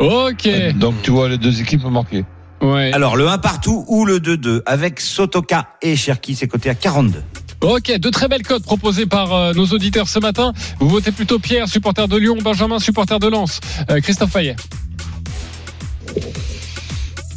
[0.00, 0.48] Ok.
[0.76, 2.24] Donc tu vois les deux équipes marquées.
[2.62, 2.92] Ouais.
[2.92, 7.22] Alors, le 1 partout ou le 2-2 avec Sotoka et Cherki, c'est coté à 42.
[7.60, 10.52] Ok, de très belles cotes proposées par euh, nos auditeurs ce matin.
[10.80, 13.60] Vous votez plutôt Pierre, supporter de Lyon, Benjamin, supporter de Lens.
[13.90, 14.56] Euh, Christophe Fayet.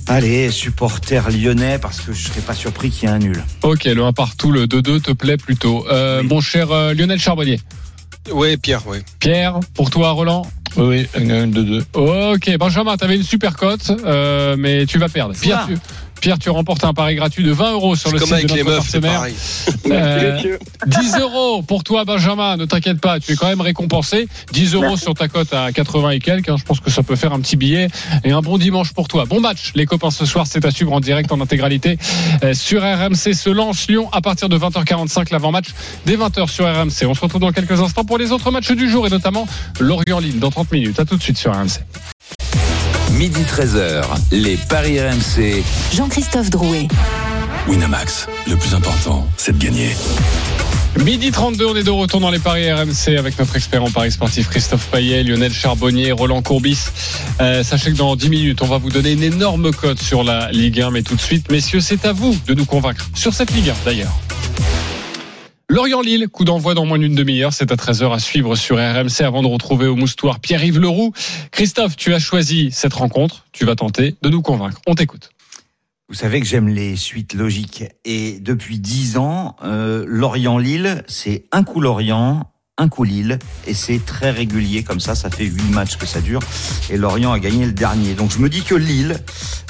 [0.07, 3.43] Allez, supporter lyonnais, parce que je serais pas surpris qu'il y ait un nul.
[3.63, 5.85] Ok, le 1 partout, le 2-2 te plaît plutôt.
[5.91, 6.27] Euh, Oui.
[6.27, 7.59] Mon cher euh, Lionel Charbonnier.
[8.31, 9.03] Ouais, Pierre, ouais.
[9.19, 10.47] Pierre, pour toi, Roland.
[10.77, 15.09] Oui, oui, 1 2 2 Ok, Benjamin, t'avais une super cote, euh, mais tu vas
[15.09, 15.33] perdre.
[15.39, 15.67] Pierre, Ah.
[15.67, 15.77] tu,
[16.21, 18.63] Pierre, tu remportes un pari gratuit de 20 euros sur le site avec de les
[18.63, 19.19] notre meufs, c'est partenaire.
[19.19, 19.35] pareil.
[19.85, 20.59] Merci, Euh, messieurs.
[20.87, 22.57] 10 euros pour toi, Benjamin.
[22.57, 24.27] Ne t'inquiète pas, tu es quand même récompensé.
[24.53, 25.03] 10 euros Merci.
[25.03, 26.49] sur ta cote à 80 et quelques.
[26.49, 26.55] hein.
[26.57, 27.89] Je pense que ça peut faire un petit billet
[28.23, 29.25] et un bon dimanche pour toi.
[29.25, 30.47] Bon match, les copains, ce soir.
[30.47, 31.97] C'est à suivre en direct, en intégralité
[32.43, 33.33] euh, sur RMC.
[33.33, 35.67] Se lance Lyon à partir de 20h45, l'avant-match
[36.05, 37.05] dès 20h sur RMC.
[37.07, 39.45] On se retrouve dans quelques instants pour les autres matchs du jour et notamment
[39.79, 40.99] Lorient-Lille dans 30 minutes.
[40.99, 41.81] À tout de suite sur RMC.
[43.17, 45.63] Midi 13h, les Paris RMC.
[45.93, 46.89] Jean-Christophe Drouet.
[47.65, 49.95] Winamax, le plus important, c'est de gagner.
[50.99, 54.11] Midi 32, on est de retour dans les paris RMC avec notre expert en paris
[54.11, 56.87] sportif Christophe Payet, Lionel Charbonnier, Roland Courbis.
[57.39, 60.51] Euh, sachez que dans 10 minutes, on va vous donner une énorme cote sur la
[60.51, 63.51] Ligue 1, mais tout de suite, messieurs, c'est à vous de nous convaincre sur cette
[63.51, 64.13] Ligue 1 d'ailleurs.
[65.67, 67.51] Lorient-Lille, coup d'envoi dans moins d'une demi-heure.
[67.51, 71.11] C'est à 13h à suivre sur RMC avant de retrouver au moustoir Pierre-Yves Leroux.
[71.49, 73.45] Christophe, tu as choisi cette rencontre.
[73.51, 74.79] Tu vas tenter de nous convaincre.
[74.85, 75.31] On t'écoute.
[76.07, 77.83] Vous savez que j'aime les suites logiques.
[78.05, 83.39] Et depuis dix ans, euh, Lorient-Lille, c'est un coup Lorient, un coup Lille.
[83.67, 85.15] Et c'est très régulier comme ça.
[85.15, 86.41] Ça fait huit matchs que ça dure.
[86.89, 88.13] Et Lorient a gagné le dernier.
[88.13, 89.17] Donc je me dis que Lille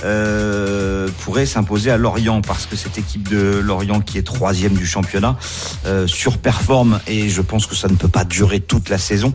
[0.04, 4.88] euh, pourrait s'imposer à Lorient parce que cette équipe de Lorient qui est troisième du
[4.88, 5.38] championnat
[5.86, 7.00] euh, surperforme.
[7.08, 9.34] Et je pense que ça ne peut pas durer toute la saison.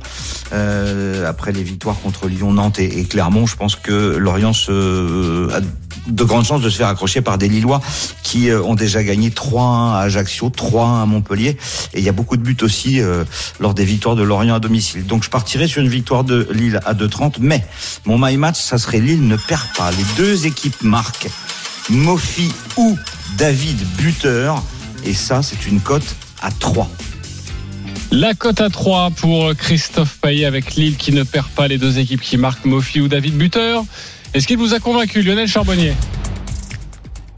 [0.53, 5.61] Euh, après les victoires contre Lyon, Nantes et, Clermont, je pense que Lorient se, a
[6.07, 7.81] de grandes chances de se faire accrocher par des Lillois
[8.23, 11.57] qui euh, ont déjà gagné 3-1 à Ajaccio, 3-1 à Montpellier.
[11.95, 13.25] Et il y a beaucoup de buts aussi euh,
[13.59, 15.07] lors des victoires de Lorient à domicile.
[15.07, 17.37] Donc je partirai sur une victoire de Lille à 2-30.
[17.41, 17.65] Mais
[18.05, 19.91] mon my match, ça serait Lille ne perd pas.
[19.93, 21.29] Les deux équipes marquent.
[21.89, 22.97] Mofi ou
[23.37, 24.63] David buteur.
[25.05, 26.89] Et ça, c'est une cote à 3.
[28.13, 31.99] La cote à 3 pour Christophe Payet avec Lille qui ne perd pas les deux
[31.99, 33.85] équipes qui marquent Mofi ou David Buteur.
[34.33, 35.93] Est-ce qu'il vous a convaincu, Lionel Charbonnier?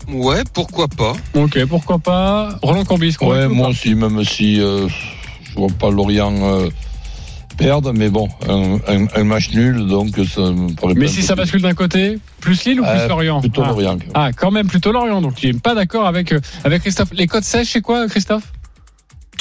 [0.09, 1.15] Ouais, pourquoi pas.
[1.35, 2.59] Ok, pourquoi pas.
[2.63, 4.89] Roland Corbis, Ouais, moi aussi, même si euh,
[5.43, 6.69] je vois pas Lorient euh,
[7.57, 11.35] perdre, mais bon, un, un, un, match nul, donc ça me paraît Mais si ça
[11.35, 13.41] bascule d'un côté, plus Lille ou plus euh, Lorient?
[13.41, 13.69] Plutôt ah.
[13.69, 13.99] Lorient.
[14.13, 17.09] Ah, quand même plutôt Lorient, donc tu n'es pas d'accord avec, avec Christophe.
[17.13, 18.45] Les codes sèches, c'est quoi, Christophe?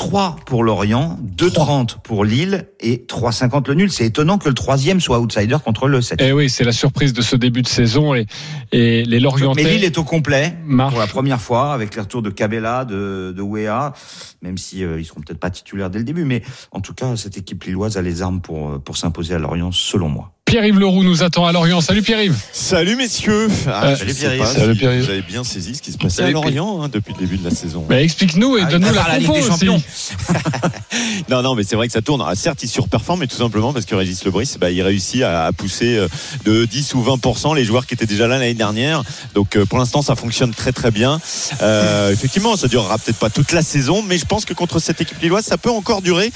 [0.01, 3.91] 3 pour Lorient, 2,30 pour Lille et 3,50 le nul.
[3.91, 6.19] C'est étonnant que le troisième soit outsider contre le 7.
[6.23, 8.25] Eh oui, c'est la surprise de ce début de saison et,
[8.71, 9.63] et les Lorientais.
[9.63, 10.93] Mais Lille est au complet marche.
[10.93, 13.93] pour la première fois avec les retours de Cabella, de, de Wea,
[14.41, 16.25] même si euh, ils seront peut-être pas titulaires dès le début.
[16.25, 19.71] Mais en tout cas, cette équipe lilloise a les armes pour, pour s'imposer à Lorient,
[19.71, 20.33] selon moi.
[20.51, 21.79] Pierre-Yves Leroux nous attend à Lorient.
[21.79, 22.35] Salut Pierre-Yves.
[22.51, 23.47] Salut messieurs.
[23.67, 24.45] Ah, Euh, salut Pierre-Yves.
[24.45, 24.73] Salut.
[24.73, 27.37] Vous avez bien saisi ce qui se passait Salut à Lorient hein, depuis le début
[27.37, 27.85] de la saison.
[27.87, 29.47] Bah, Explique-nous et Ah, donne-nous la la Ligue des aussi.
[29.47, 29.81] Champions.
[31.29, 32.21] Non, non, mais c'est vrai que ça tourne.
[32.27, 35.45] Ah, certes, il surperforme, mais tout simplement parce que Régis Lebris, bah, il réussit à,
[35.45, 36.09] à pousser euh,
[36.43, 39.03] de 10 ou 20% les joueurs qui étaient déjà là l'année dernière.
[39.33, 41.21] Donc, euh, pour l'instant, ça fonctionne très très bien.
[41.61, 44.99] Euh, effectivement, ça durera peut-être pas toute la saison, mais je pense que contre cette
[44.99, 46.29] équipe lilloise, ça peut encore durer.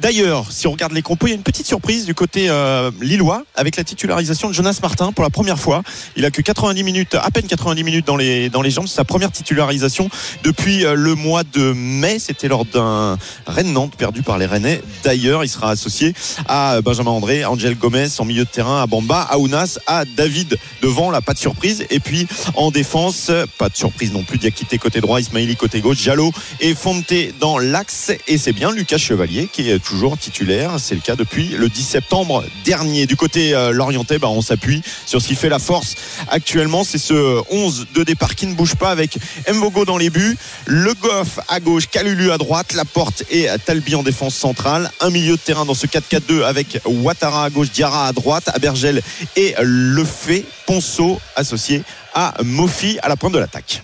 [0.00, 2.90] D'ailleurs, si on regarde les compos, il y a une petite surprise du côté euh,
[3.02, 5.82] lillois avec la titularisation de Jonas Martin pour la première fois.
[6.16, 8.86] Il a que 90 minutes, à peine 90 minutes dans les dans les jambes.
[8.86, 10.08] C'est sa première titularisation
[10.44, 12.18] depuis euh, le mois de mai.
[12.18, 14.80] C'était lors d'un Rennes-Nantes perdu par les Rennais.
[15.02, 16.14] D'ailleurs, il sera associé
[16.46, 20.56] à Benjamin André, Angel Gomez en milieu de terrain, à Bamba, à Ounas, à David
[20.82, 21.10] devant.
[21.10, 21.84] Là, pas de surprise.
[21.90, 24.38] Et puis en défense, pas de surprise non plus.
[24.38, 28.12] Diakité côté droit, Ismaili côté gauche, Jallo et Fonte dans l'axe.
[28.28, 30.76] Et c'est bien Lucas Chevalier qui est toujours titulaire.
[30.78, 33.06] C'est le cas depuis le 10 septembre dernier.
[33.06, 35.94] Du côté euh, lorientais, bah, on s'appuie sur ce qui fait la force
[36.28, 36.84] actuellement.
[36.84, 39.18] C'est ce 11 de départ qui ne bouge pas avec
[39.52, 44.02] Mvogo dans les buts, Le Goff à gauche, Calulu à droite, Laporte et Talbi en
[44.02, 44.90] défense centrale.
[45.00, 49.02] Un milieu de terrain dans ce 4-4-2 avec Ouattara à gauche, Diarra à droite, Abergel
[49.36, 51.82] et Lefebvre, Ponceau associé
[52.14, 53.82] à Mofi à la pointe de l'attaque.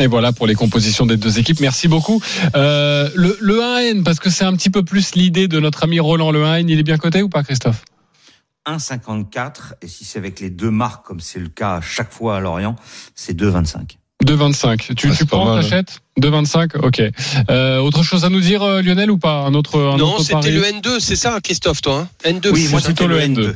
[0.00, 1.60] Et voilà pour les compositions des deux équipes.
[1.60, 2.20] Merci beaucoup.
[2.56, 6.00] Euh, le, le 1N, parce que c'est un petit peu plus l'idée de notre ami
[6.00, 6.32] Roland.
[6.32, 7.84] Le 1N, il est bien coté ou pas, Christophe?
[8.66, 12.36] 1,54 et si c'est avec les deux marques comme c'est le cas à chaque fois
[12.36, 12.76] à Lorient,
[13.14, 13.96] c'est 2,25.
[14.24, 14.94] 2,25.
[14.94, 16.00] Tu, Ah, tu prends, t'achètes?
[16.20, 17.02] 2,25 Ok.
[17.50, 19.42] Euh, autre chose à nous dire, euh, Lionel, ou pas?
[19.42, 20.52] Un autre, un non, autre c'était pari?
[20.52, 22.30] le N2, c'est ça, Christophe, toi hein?
[22.30, 22.50] N2.
[22.52, 23.50] Oui, c'est moi plutôt c'était le le N2.
[23.50, 23.54] N2.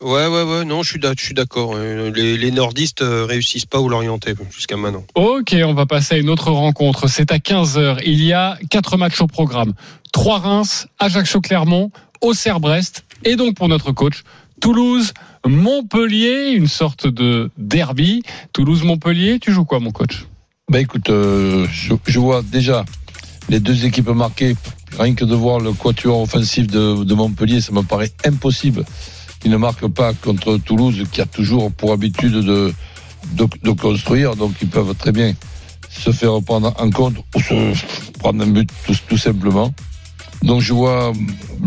[0.00, 0.64] Ouais, ouais, ouais.
[0.64, 1.72] Non, je suis d'ac- je suis d'accord.
[1.74, 5.04] Euh, Les, les nordistes euh, réussissent pas ou l'orientais jusqu'à maintenant.
[5.16, 7.08] Ok, on va passer à une autre rencontre.
[7.08, 7.98] C'est à 15h.
[8.06, 9.74] Il y a quatre matchs au programme.
[10.12, 13.04] Trois Reims, Ajaccio-Clermont, Auxerre-Brest.
[13.24, 14.22] Et donc pour notre coach,
[14.60, 15.12] Toulouse,
[15.46, 18.22] Montpellier, une sorte de derby.
[18.52, 20.26] Toulouse-Montpellier, tu joues quoi mon coach?
[20.70, 22.84] Ben écoute, euh, je, vois déjà
[23.48, 24.56] les deux équipes marquées.
[24.98, 28.84] Rien que de voir le quatuor offensif de, Montpellier, ça me paraît impossible
[29.40, 32.74] qu'ils ne marquent pas contre Toulouse, qui a toujours pour habitude de,
[33.32, 34.36] de, construire.
[34.36, 35.34] Donc ils peuvent très bien
[35.88, 38.68] se faire prendre en compte ou se prendre un but
[39.08, 39.72] tout, simplement.
[40.42, 41.12] Donc je vois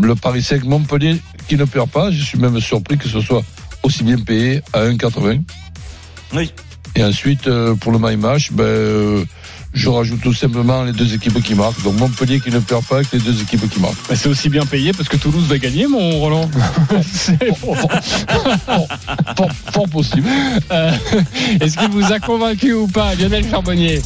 [0.00, 1.16] le Paris 5 Montpellier
[1.52, 2.10] qui ne perd pas.
[2.10, 3.42] Je suis même surpris que ce soit
[3.82, 5.42] aussi bien payé à 1,80.
[6.34, 6.50] Oui.
[6.96, 9.24] Et ensuite, euh, pour le my match, ben, euh,
[9.74, 11.82] je rajoute tout simplement les deux équipes qui marquent.
[11.82, 14.08] Donc Montpellier qui ne perd pas avec les deux équipes qui marquent.
[14.08, 16.50] Bah, C'est aussi bien payé parce que Toulouse va gagner, mon Roland.
[17.12, 20.28] C'est- Fort, fort possible.
[20.70, 20.90] Euh,
[21.60, 24.00] Est-ce qu'il vous a convaincu ou pas, Lionel Charbonnier?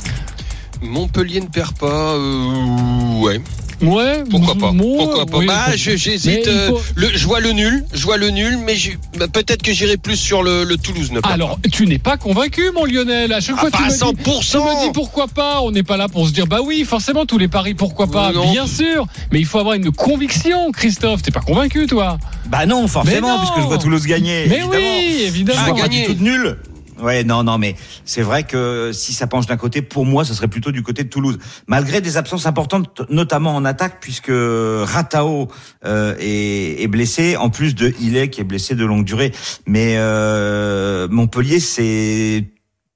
[0.82, 2.12] Montpellier ne perd pas.
[2.14, 3.40] euh, ouais.
[3.82, 6.46] Ouais, Pourquoi pas moi, Pourquoi pas oui, Bah, j'hésite.
[6.48, 8.74] euh, faut- le- je vois le nul, je vois le nul, mais
[9.18, 11.12] bah, peut-être que j'irai plus sur le, le Toulouse.
[11.12, 13.32] Ne Alors, tu n'es pas convaincu, mon Lionel.
[13.34, 14.40] À chaque Ah, fois, pas tu à me, dis, 100%.
[14.50, 15.60] tu me dis pourquoi pas.
[15.60, 18.32] On n'est pas là pour se dire, bah oui, forcément, tous les paris, pourquoi pas.
[18.32, 18.50] Non.
[18.50, 19.06] Bien sûr.
[19.30, 21.22] Mais il faut avoir une conviction, Christophe.
[21.22, 23.38] T'es pas convaincu, toi Bah non, forcément, non.
[23.40, 24.46] puisque je vois Toulouse gagner.
[24.48, 24.72] Mais évidemment.
[24.74, 25.60] oui, évidemment.
[25.60, 26.00] Je vois pas gagner.
[26.00, 26.56] du tout de nul.
[27.00, 30.34] Ouais, non, non, mais c'est vrai que si ça penche d'un côté, pour moi, ce
[30.34, 31.38] serait plutôt du côté de Toulouse.
[31.66, 35.48] Malgré des absences importantes, notamment en attaque, puisque Ratao
[35.84, 39.32] euh, est, est blessé, en plus de Hillet qui est blessé de longue durée.
[39.66, 42.44] Mais euh, Montpellier, c'est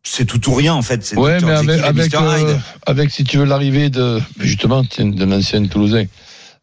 [0.02, 1.04] c'est tout ou rien en fait.
[1.04, 5.64] C'est Ouais, mais avec, avec, euh, avec, si tu veux, l'arrivée de, justement, d'un ancien
[5.66, 6.04] Toulousain,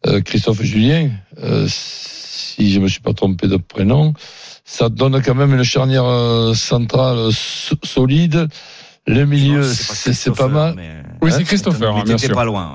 [0.06, 1.10] euh, Christophe Julien,
[1.42, 4.12] euh, si je me suis pas trompé de prénom,
[4.70, 8.48] ça donne quand même une charnière euh, centrale so- solide.
[9.06, 10.74] Le milieu, c'est pas mal.
[10.76, 12.34] mais- Oui, Hein c'est Christopher, Mais hein, bien t'étais sûr.
[12.36, 12.74] pas loin,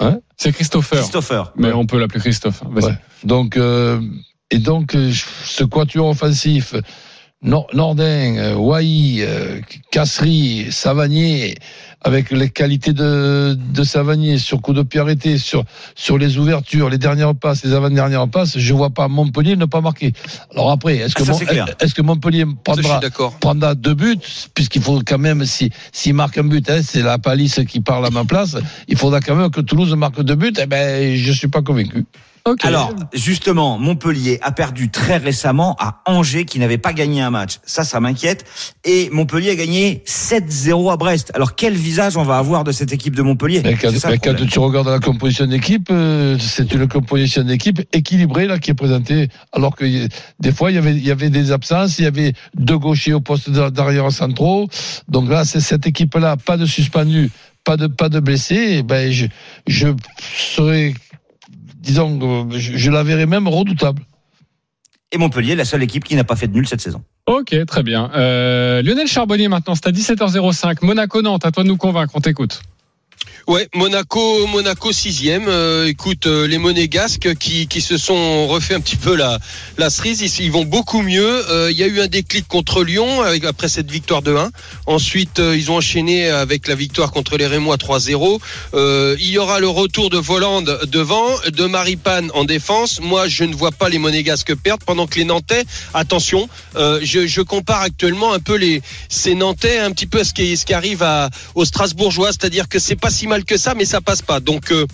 [0.00, 0.10] ouais.
[0.36, 0.98] C'est Christopher.
[0.98, 1.52] Christopher.
[1.56, 2.62] Mais on peut l'appeler Christophe.
[2.68, 2.84] Vas-y.
[2.86, 2.98] Ouais.
[3.24, 4.00] Donc, euh,
[4.50, 5.12] et donc, euh,
[5.44, 6.74] ce quatuor offensif,
[7.72, 9.60] Nordin, euh, Wai, euh,
[9.92, 11.54] Casserie, Savanier,
[12.02, 16.90] avec les qualités de, de Savanier sur coup de pied arrêté, sur, sur les ouvertures,
[16.90, 20.12] les dernières passes, les avant-dernières passes, je vois pas Montpellier ne pas marquer.
[20.52, 21.38] Alors après, est-ce que, Mon-
[21.80, 22.98] est-ce que Montpellier prendra,
[23.38, 24.18] prendra deux buts,
[24.52, 28.04] puisqu'il faut quand même, si, s'il marque un but, hein, c'est la palisse qui parle
[28.06, 28.56] à ma place,
[28.88, 32.04] il faudra quand même que Toulouse marque deux buts, eh ben, je suis pas convaincu.
[32.62, 37.58] Alors, justement, Montpellier a perdu très récemment à Angers qui n'avait pas gagné un match.
[37.64, 38.44] Ça, ça m'inquiète.
[38.84, 41.30] Et Montpellier a gagné 7-0 à Brest.
[41.34, 43.60] Alors, quel visage on va avoir de cette équipe de Montpellier?
[43.64, 47.80] Mais quand, ça, mais quand tu regardes la composition d'équipe, euh, c'est une composition d'équipe
[47.92, 49.28] équilibrée là qui est présentée.
[49.52, 49.84] Alors que
[50.40, 53.12] des fois il y avait il y avait des absences, il y avait deux gauchers
[53.14, 54.68] au poste d'a- d'arrière centraux.
[55.08, 57.30] Donc là c'est cette équipe là, pas de suspendu,
[57.64, 58.76] pas de pas de blessés.
[58.78, 59.26] Eh Ben je
[59.66, 59.88] je
[60.36, 60.94] serais
[61.88, 64.02] disons je, je la verrais même redoutable.
[65.10, 67.02] Et Montpellier, la seule équipe qui n'a pas fait de nul cette saison.
[67.26, 68.10] Ok, très bien.
[68.14, 70.84] Euh, Lionel Charbonnier, maintenant, c'est à 17h05.
[70.84, 72.60] Monaco-Nantes, à toi de nous convaincre, on t'écoute.
[73.46, 75.48] Ouais, Monaco, Monaco sixième.
[75.48, 79.38] Euh, écoute, euh, les Monégasques qui, qui se sont refait un petit peu la,
[79.78, 81.50] la cerise, ils, ils vont beaucoup mieux.
[81.50, 84.50] Euh, Il y a eu un déclic contre Lyon après cette victoire de 1.
[84.84, 88.38] Ensuite, euh, ils ont enchaîné avec la victoire contre les Rémois 3-0.
[88.74, 93.00] Euh, il y aura le retour de Voland devant, de Maripane en défense.
[93.00, 97.40] Moi, je ne vois pas les Monégasques perdre pendant que les Nantais, attention, je, je
[97.40, 100.74] compare actuellement un peu les ces Nantais un petit peu à ce qui, ce qui
[100.74, 104.22] arrive à, aux Strasbourgeois, c'est-à-dire que c'est pas si mal que ça, mais ça passe
[104.22, 104.40] pas.
[104.40, 104.86] Donc euh,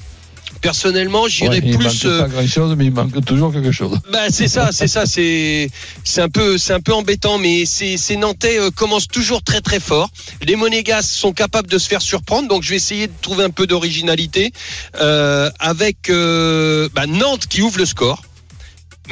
[0.60, 2.04] personnellement, j'irais Ouais, plus.
[2.06, 3.98] euh, pas grand chose, mais il manque toujours quelque chose.
[4.12, 5.70] bah c'est ça, c'est ça, c'est
[6.04, 9.60] c'est un peu c'est un peu embêtant, mais ces ces Nantais euh, commencent toujours très
[9.60, 10.08] très fort.
[10.42, 13.50] Les Monégas sont capables de se faire surprendre, donc je vais essayer de trouver un
[13.50, 14.52] peu d'originalité
[15.00, 18.22] euh, avec euh, bah, Nantes qui ouvre le score.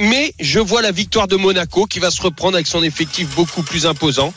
[0.01, 3.63] Mais je vois la victoire de Monaco qui va se reprendre avec son effectif beaucoup
[3.63, 4.33] plus imposant.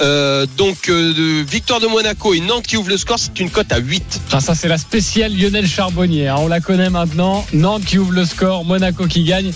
[0.00, 3.72] Euh, donc euh, victoire de Monaco et Nantes qui ouvre le score, c'est une cote
[3.72, 4.20] à 8.
[4.32, 6.28] Ah, ça, c'est la spéciale Lionel Charbonnier.
[6.28, 6.36] hein.
[6.38, 7.44] On la connaît maintenant.
[7.52, 9.52] Nantes qui ouvre le score, Monaco qui gagne.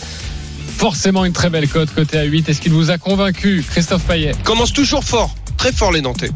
[0.77, 2.49] Forcément une très belle cote, côté à 8.
[2.49, 4.33] Est-ce qu'il vous a convaincu, Christophe Payet?
[4.43, 6.31] Commence toujours fort, très fort les Nantais.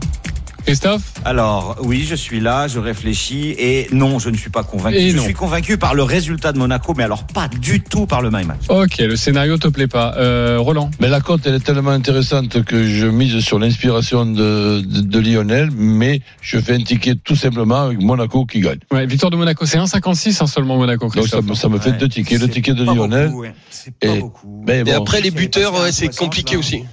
[0.68, 4.96] Christophe Alors, oui, je suis là, je réfléchis, et non, je ne suis pas convaincu.
[4.98, 5.22] Et je non.
[5.22, 8.44] suis convaincu par le résultat de Monaco, mais alors pas du tout par le my
[8.44, 8.60] match.
[8.68, 10.14] Ok, le scénario te plaît pas.
[10.18, 14.82] Euh, Roland Mais la cote, elle est tellement intéressante que je mise sur l'inspiration de,
[14.82, 18.78] de, de Lionel, mais je fais un ticket tout simplement avec Monaco qui gagne.
[18.92, 21.46] Ouais, victoire de Monaco, c'est 1,56 hein, seulement Monaco, Donc ça, Christophe.
[21.46, 23.28] me- ça me fait Ouais, deux tickets, le ticket de Lionel.
[23.28, 23.54] beaucoup, ouais.
[23.70, 24.64] C'est pas Et- beaucoup.
[24.66, 26.84] Mais Et après les buteurs, c'est 60, compliqué aussi.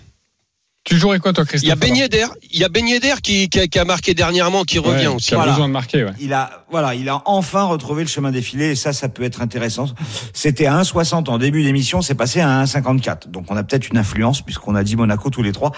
[0.86, 3.15] Tu jouerais quoi, toi, Il Christophe y a Ben Yedder, il y a Ben Yedder
[3.24, 5.30] qui, qui, a, qui a marqué dernièrement, qui revient Ouais, aussi.
[5.30, 5.52] Qui a Voilà.
[5.54, 6.12] besoin de marquer, ouais.
[6.21, 9.41] Il a, voilà, il a enfin retrouvé le chemin défilé et ça, ça peut être
[9.41, 9.88] intéressant.
[10.32, 13.30] C'était à 1,60 en début d'émission, c'est passé à 1,54.
[13.32, 15.71] Donc on a peut-être une influence puisqu'on a dit Monaco tous les trois.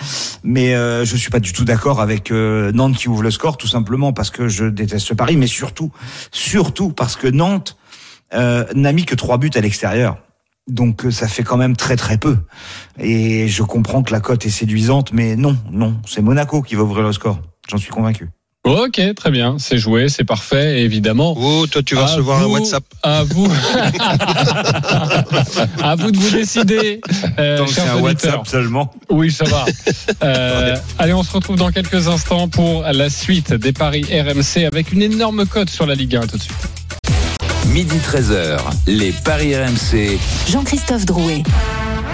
[0.44, 3.56] Mais euh, je suis pas du tout d'accord avec euh, Nantes qui ouvre le score,
[3.56, 5.90] tout simplement parce que je déteste ce pari, mais surtout,
[6.34, 7.78] surtout parce que Nantes
[8.34, 10.18] euh, n'a mis que trois buts à l'extérieur.
[10.68, 12.38] Donc euh, ça fait quand même très très peu.
[13.00, 16.84] Et je comprends que la cote est séduisante, mais non, non, c'est Monaco qui va
[16.84, 17.40] ouvrir le score.
[17.70, 18.30] J'en suis convaincu.
[18.68, 19.56] Ok, très bien.
[19.60, 21.36] C'est joué, c'est parfait, évidemment.
[21.38, 22.84] Oh, toi tu vas À recevoir un WhatsApp.
[23.02, 23.48] À vous.
[25.82, 27.00] à vous de vous décider.
[27.40, 28.02] euh, c'est un.
[28.02, 28.94] WhatsApp seulement.
[29.10, 29.66] Oui, ça va.
[30.24, 34.92] Euh, allez, on se retrouve dans quelques instants pour la suite des paris RMC avec
[34.92, 36.56] une énorme cote sur la Ligue 1 tout de suite.
[37.74, 40.18] Midi 13h, les Paris RMC.
[40.50, 41.44] Jean-Christophe Drouet.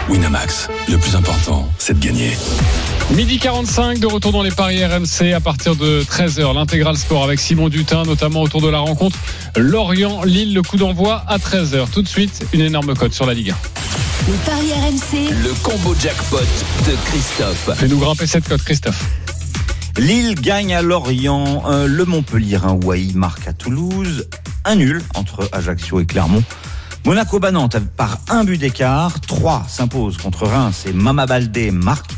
[0.10, 2.32] Winamax, le plus important, c'est de gagner.
[3.12, 6.54] Midi 45 de retour dans les paris RMC à partir de 13h.
[6.56, 9.18] L'intégral sport avec Simon Dutin, notamment autour de la rencontre
[9.56, 11.90] Lorient-Lille, le coup d'envoi à 13h.
[11.92, 13.56] Tout de suite, une énorme cote sur la Ligue 1.
[14.28, 17.70] Les paris RMC, Le combo jackpot de Christophe.
[17.76, 19.06] Fais-nous grimper cette cote, Christophe.
[19.98, 24.28] Lille gagne à Lorient, euh, le Montpellier, un Wai marque à Toulouse,
[24.66, 26.44] un nul entre Ajaccio et Clermont.
[27.06, 32.12] Monaco bat Nantes par un but d'écart, 3 s'impose contre Reims et Mama Baldé marque.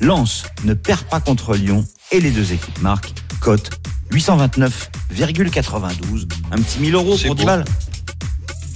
[0.00, 3.12] Lens ne perd pas contre Lyon et les deux équipes marquent.
[3.40, 3.70] Cote
[4.12, 6.26] 829,92.
[6.50, 7.46] Un petit 1000 euros pour 10 beau.
[7.46, 7.64] balles.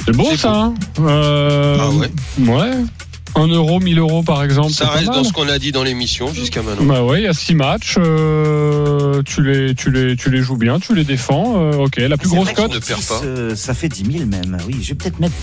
[0.07, 2.11] C'est beau ça, hein Euh, Ah ouais.
[2.39, 2.71] Ouais.
[3.39, 4.73] 1 euro, 1000 euros par exemple.
[4.73, 6.85] Ça c'est reste dans ce qu'on a dit dans l'émission jusqu'à maintenant.
[6.87, 7.97] Bah ouais, il y a 6 matchs.
[7.99, 11.55] euh, tu, les, tu, les, tu les joues bien, tu les défends.
[11.57, 12.75] euh, ok, la plus C'est grosse cote.
[12.75, 13.21] Ne perds six, pas.
[13.25, 14.57] euh, ça fait 10 000 même.
[14.67, 15.35] Oui, je vais peut-être mettre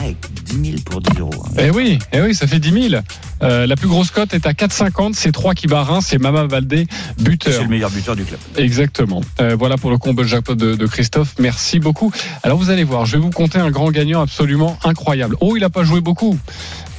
[0.00, 1.30] ouais, 10 000 pour 10 euros.
[1.46, 1.50] hein.
[1.58, 3.02] Eh oui, eh oui, ça fait 10 000.
[3.42, 5.12] Euh, la plus grosse cote est à 4,50.
[5.14, 6.86] C'est 3 qui bat Reims, c'est Mama Valdé,
[7.16, 7.62] C'est buteur.
[7.62, 8.38] le meilleur buteur du club.
[8.56, 9.22] Exactement.
[9.40, 11.34] Euh, voilà pour le combo jackpot de, de Christophe.
[11.38, 12.12] Merci beaucoup.
[12.42, 15.36] Alors vous allez voir, je vais vous compter un grand gagnant absolument incroyable.
[15.40, 16.38] Oh, il a pas joué beaucoup.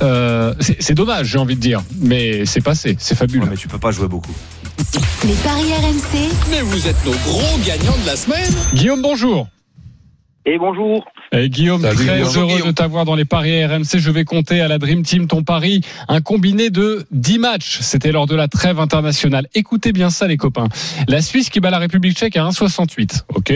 [0.02, 3.44] Euh, c'est c'est dommage, j'ai envie de dire, mais c'est passé, c'est fabuleux.
[3.44, 4.34] Ouais, mais tu peux pas jouer beaucoup.
[5.24, 8.52] les paris RMC, Mais vous êtes nos gros gagnants de la semaine.
[8.74, 9.48] Guillaume, bonjour.
[10.46, 11.06] Et bonjour.
[11.34, 12.36] Eh, Guillaume, Salut, très Guillaume.
[12.50, 14.00] heureux de t'avoir dans les paris RMC.
[14.00, 17.78] Je vais compter à la Dream Team ton pari, un combiné de 10 matchs.
[17.80, 19.48] C'était lors de la trêve internationale.
[19.56, 20.68] Écoutez bien ça, les copains.
[21.08, 23.22] La Suisse qui bat la République tchèque à 1,68.
[23.34, 23.54] OK.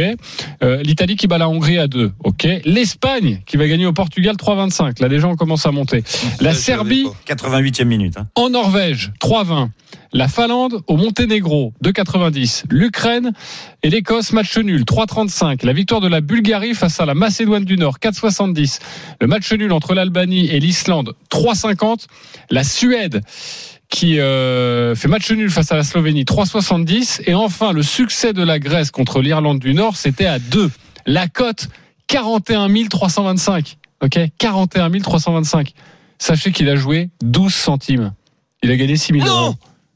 [0.63, 2.13] Euh, L'Italie qui bat la Hongrie à 2.
[2.23, 2.47] OK.
[2.63, 5.01] L'Espagne qui va gagner au Portugal 3,25.
[5.01, 6.01] Là, déjà, on commence à monter.
[6.39, 8.15] La Serbie l'avais 88e minute.
[8.17, 8.27] hein.
[8.35, 9.67] en Norvège, 3,20.
[10.15, 12.63] La Finlande au Monténégro, 2,90.
[12.69, 13.33] L'Ukraine
[13.83, 15.65] et l'Écosse, match nul, 3,35.
[15.65, 18.79] La victoire de la Bulgarie face à la Macédoine du Nord, 4,70.
[19.19, 22.05] Le match nul entre l'Albanie et l'Islande, 3,50.
[22.49, 23.23] La Suède
[23.89, 27.23] qui euh, fait match nul face à la Slovénie, 3,70.
[27.25, 30.71] Et enfin, le succès de la Grèce contre l'Irlande du Nord, c'était à 2.
[31.05, 31.67] La cote,
[32.07, 33.77] 41 325.
[34.01, 34.17] OK?
[34.37, 35.73] 41 325.
[36.19, 38.13] Sachez qu'il a joué 12 centimes.
[38.63, 39.55] Il a gagné 6 000 Non euros.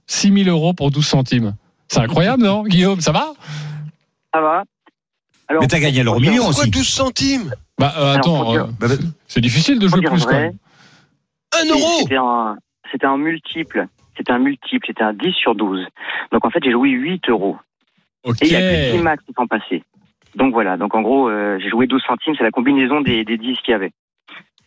[0.10, 1.56] 6 000 euros pour 12 centimes.
[1.88, 3.34] C'est incroyable, non, Guillaume Ça va?
[4.34, 4.64] Ça va
[5.48, 6.72] Alors, Mais t'as gagné l'euro million Pourquoi aussi.
[6.72, 7.54] 12 centimes?
[7.78, 8.66] Bah, euh, attends, euh,
[9.28, 10.58] c'est difficile de jouer plus quand vrai, même.
[11.60, 13.88] Un Et euro C'était un, un multiple.
[14.18, 14.86] C'était un multiple.
[14.88, 15.86] C'était un 10 sur 12.
[16.32, 17.58] Donc en fait, j'ai joué 8 euros.
[18.24, 18.42] Ok.
[18.42, 19.84] Et il y a que 10 matchs qui sont passés.
[20.36, 20.78] Donc voilà.
[20.78, 22.34] Donc en gros, euh, j'ai joué 12 centimes.
[22.38, 23.92] C'est la combinaison des, des 10 qu'il y avait.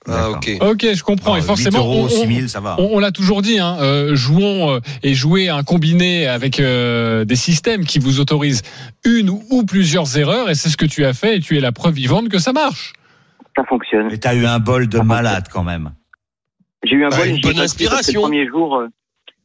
[0.09, 0.51] Ah, ok.
[0.61, 1.35] Ok, je comprends.
[1.35, 2.77] Ah, et forcément, 8 euros, on- 6 on- 000, ça va.
[2.79, 7.25] On, on l'a toujours dit, hein, euh, jouons euh, et jouez un combiné avec euh,
[7.25, 8.63] des systèmes qui vous autorisent
[9.05, 11.71] une ou, plusieurs erreurs, et c'est ce que tu as fait, et tu es la
[11.73, 12.93] preuve vivante que ça marche.
[13.57, 14.09] Ça fonctionne.
[14.11, 15.93] Mais t'as eu un bol de malade quand même.
[16.85, 17.27] J'ai eu un Bah, bol.
[17.29, 18.21] une et j'ai bonne pas pu parce que inspiration.
[18.23, 18.89] Le premier jour, euh,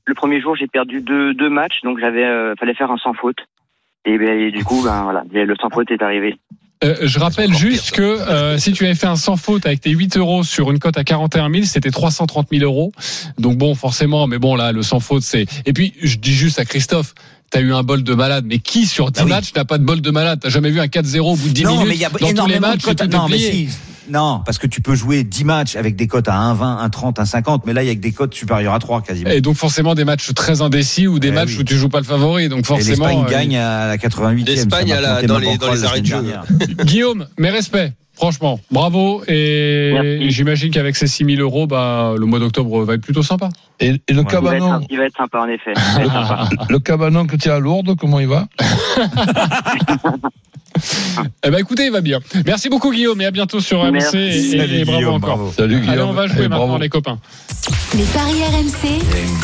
[0.05, 1.81] le premier jour, j'ai perdu deux, deux matchs.
[1.83, 3.37] Donc j'avais, euh, fallait faire un sans faute.
[4.05, 6.39] Et, ben, et du coup, ben voilà, le sans faute est arrivé.
[6.83, 9.81] Euh, je rappelle juste que pire, euh, si tu avais fait un sans faute avec
[9.81, 12.91] tes 8 euros sur une cote à 41 000, c'était 330 000 euros.
[13.39, 15.45] Donc bon, forcément, mais bon là, le sans faute, c'est.
[15.65, 17.15] Et puis, je dis juste à Christophe,
[17.49, 18.45] t'as eu un bol de malade.
[18.47, 19.29] Mais qui sur 10 Ah oui.
[19.31, 20.39] matchs n'a pas de bol de malade?
[20.41, 21.87] T'as jamais vu un 4-0 au bout de 10 non, minutes?
[21.89, 23.69] mais y a dans tous les matchs de Non, mais si.
[24.09, 27.61] Non, parce que tu peux jouer 10 matchs avec des cotes à 1,20, 1,30, 1,50,
[27.65, 29.29] mais là, il y a que des cotes supérieures à 3 quasiment.
[29.31, 31.59] Et donc forcément des matchs très indécis ou des Eh matchs oui.
[31.61, 32.49] où tu joues pas le favori.
[32.49, 33.05] Donc Et forcément.
[33.07, 34.45] l'Espagne euh, gagne à la 88e.
[34.45, 34.93] L'Espagne
[35.27, 36.23] dans les- dans les arrêts de jeu.
[36.85, 37.91] Guillaume, mes respects.
[38.17, 39.21] Franchement, bravo.
[39.27, 40.31] Et Merci.
[40.31, 43.49] j'imagine qu'avec ces 6 000 euros, bah, le mois d'octobre va être plutôt sympa.
[43.79, 44.25] Et, et le Ouais.
[44.31, 45.73] Il va, être, cabanon, il va être sympa en effet.
[45.75, 46.49] Sympa.
[46.67, 48.47] le cabanon que tu as à Lourdes, comment il va
[51.43, 52.19] Eh ben écoutez, il va bien.
[52.45, 54.55] Merci beaucoup Guillaume et à bientôt sur Merci.
[54.55, 55.19] et, bravo encore.
[55.37, 55.51] bravo.
[55.51, 55.89] Salut Guillaume.
[55.93, 56.81] Allez, on va jouer Et maintenant bravo.
[56.81, 57.17] les copains.
[57.95, 58.99] Les paris RMC,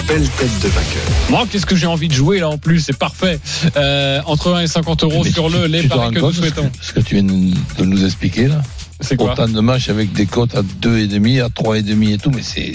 [0.08, 1.02] Belle tête de vainqueur.
[1.30, 3.40] Moi, qu'est-ce que j'ai envie de jouer là en plus, c'est parfait.
[3.76, 6.20] Euh, entre 1 et 50 euros Mais sur tu- le les tu te paris que
[6.20, 6.70] nous souhaitons.
[6.82, 8.62] Ce que tu viens de nous expliquer là?
[9.02, 9.34] C'est quoi?
[9.34, 12.72] Autant de matchs avec des cotes à 2,5, à 3,5 et tout, mais c'est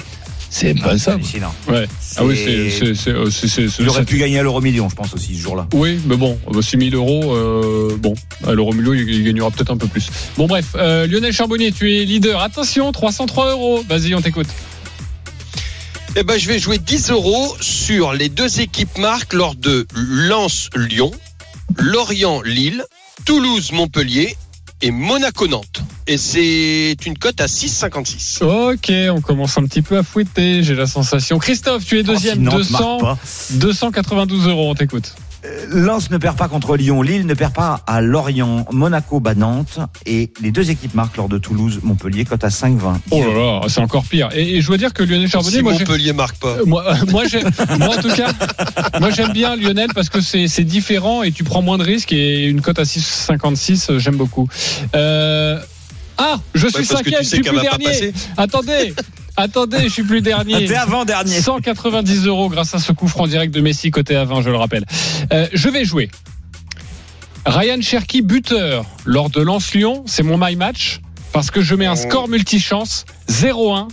[0.50, 1.16] c'est C'est impensable.
[1.22, 1.54] hallucinant.
[1.68, 1.86] Ouais.
[2.16, 5.12] Ah oui, c'est c'est c'est euh, Il aurait pu gagner à l'euro million, je pense
[5.14, 5.66] aussi, ce jour-là.
[5.74, 8.14] Oui, mais bon, 6 000 euros, euh, bon,
[8.46, 10.08] à l'euro million, il il gagnera peut-être un peu plus.
[10.38, 12.40] Bon, bref, euh, Lionel Charbonnier, tu es leader.
[12.40, 13.84] Attention, 303 euros.
[13.88, 14.46] Vas-y, on t'écoute.
[16.16, 21.10] Eh ben, je vais jouer 10 euros sur les deux équipes marques lors de Lens-Lyon,
[21.76, 22.84] Lorient-Lille,
[23.24, 24.36] Toulouse-Montpellier
[24.80, 25.82] et Monaco-Nantes.
[26.06, 28.42] Et c'est une cote à 6,56.
[28.44, 31.38] Ok, on commence un petit peu à fouetter, j'ai la sensation.
[31.38, 33.18] Christophe, tu es deuxième, Oh, si Nantes 200, marque pas.
[33.50, 35.14] 292 euros, on t'écoute.
[35.70, 39.78] Lens ne perd pas contre Lyon, Lille ne perd pas à Lorient, Monaco bat Nantes
[40.06, 42.78] et les deux équipes marquent lors de Toulouse, Montpellier, cote à 5-20.
[43.10, 44.28] Oh là là, c'est encore pire.
[44.34, 46.48] Et, et je dois dire que Lionel Charbonnier, Si moi, Montpellier marque pas.
[46.48, 48.32] Euh, moi, moi, en tout cas,
[49.00, 52.12] moi j'aime bien Lionel parce que c'est c'est différent et tu prends moins de risques
[52.12, 54.48] et une cote à 6,56, euh, j'aime beaucoup.
[54.94, 55.58] Euh,
[56.18, 58.12] ah, je suis Ouais, cinquième, tu je suis plus dernier.
[58.36, 58.94] Attendez,
[59.38, 60.66] attendez, je suis plus dernier.
[60.66, 61.40] T'es avant-dernier.
[61.40, 64.56] 190 euros grâce à ce coup franc direct de Messi côté à 20, je le
[64.56, 64.84] rappelle.
[65.32, 66.10] Euh, je vais jouer.
[67.46, 71.00] Ryan Cherky buteur lors de Lens-Lyon, c'est mon my match
[71.32, 73.88] parce que je mets un score multichance 0-1,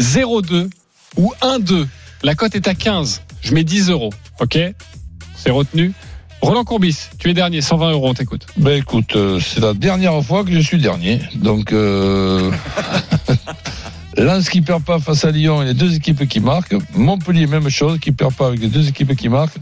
[0.00, 0.70] 0-2
[1.16, 1.86] ou 1-2.
[2.22, 3.22] La cote est à 15.
[3.42, 4.12] Je mets 10 euros.
[4.40, 4.58] Ok?
[5.36, 5.92] C'est retenu.
[6.40, 8.46] Roland Courbis, tu es dernier, 120 euros, on t'écoute.
[8.56, 11.20] Ben écoute, euh, c'est la dernière fois que je suis dernier.
[11.34, 12.50] Donc, euh...
[14.16, 16.74] Lens qui perd pas face à Lyon et les deux équipes qui marquent.
[16.94, 19.58] Montpellier, même chose, qui perd pas avec les deux équipes qui marquent.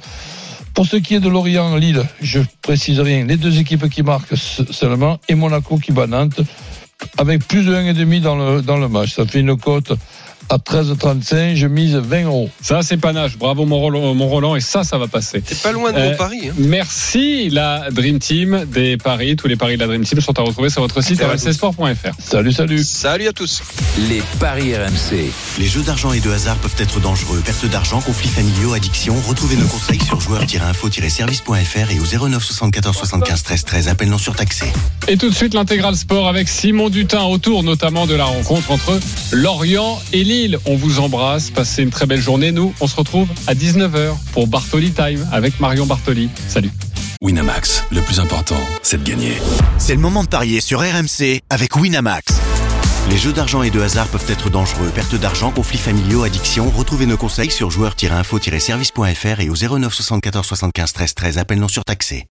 [0.75, 3.25] Pour ce qui est de Lorient, Lille, je précise rien.
[3.25, 6.41] Les deux équipes qui marquent se- seulement et Monaco qui bat Nantes
[7.19, 9.15] avec plus de 1,5 dans le, dans le match.
[9.15, 9.93] Ça fait une cote
[10.49, 11.55] à 13,35.
[11.57, 12.51] Je mise 20 euros.
[12.63, 13.37] Ça, c'est panache.
[13.39, 15.41] Bravo, mon Roland, mon Roland, et ça, ça va passer.
[15.41, 16.49] T'es pas loin de Euh, mon pari.
[16.49, 16.53] hein.
[16.59, 19.37] Merci, la Dream Team des paris.
[19.37, 22.11] Tous les paris de la Dream Team sont à retrouver sur votre site rlcsport.fr.
[22.19, 22.85] Salut, salut.
[22.85, 23.63] Salut à tous.
[24.09, 25.31] Les paris RMC.
[25.59, 27.43] Les jeux d'argent et de hasard peuvent être dangereux.
[27.45, 29.15] Perte d'argent, conflits familiaux, addiction.
[29.29, 33.89] Retrouvez nos conseils sur joueurs-info-service.fr et au 09 74 75 13 13.
[33.89, 34.67] Appel non surtaxé.
[35.09, 38.99] Et tout de suite, l'intégral sport avec Simon Dutin autour notamment de la rencontre entre
[39.33, 40.59] Lorient et Lille.
[40.67, 42.51] On vous embrasse, passez une très belle journée.
[42.51, 46.29] Nous, on se retrouve à 19h pour Bartoli Time avec Marion Bartoli.
[46.49, 46.71] Salut.
[47.21, 49.35] Winamax, le plus important, c'est de gagner.
[49.79, 52.35] C'est le moment de parier sur RMC avec Winamax.
[53.11, 54.91] Les jeux d'argent et de hasard peuvent être dangereux.
[54.95, 56.69] Perte d'argent, conflits familiaux, addiction.
[56.71, 61.39] Retrouvez nos conseils sur joueurs-info-service.fr et au 09 74 75 13 13.
[61.39, 62.23] Appel non surtaxé.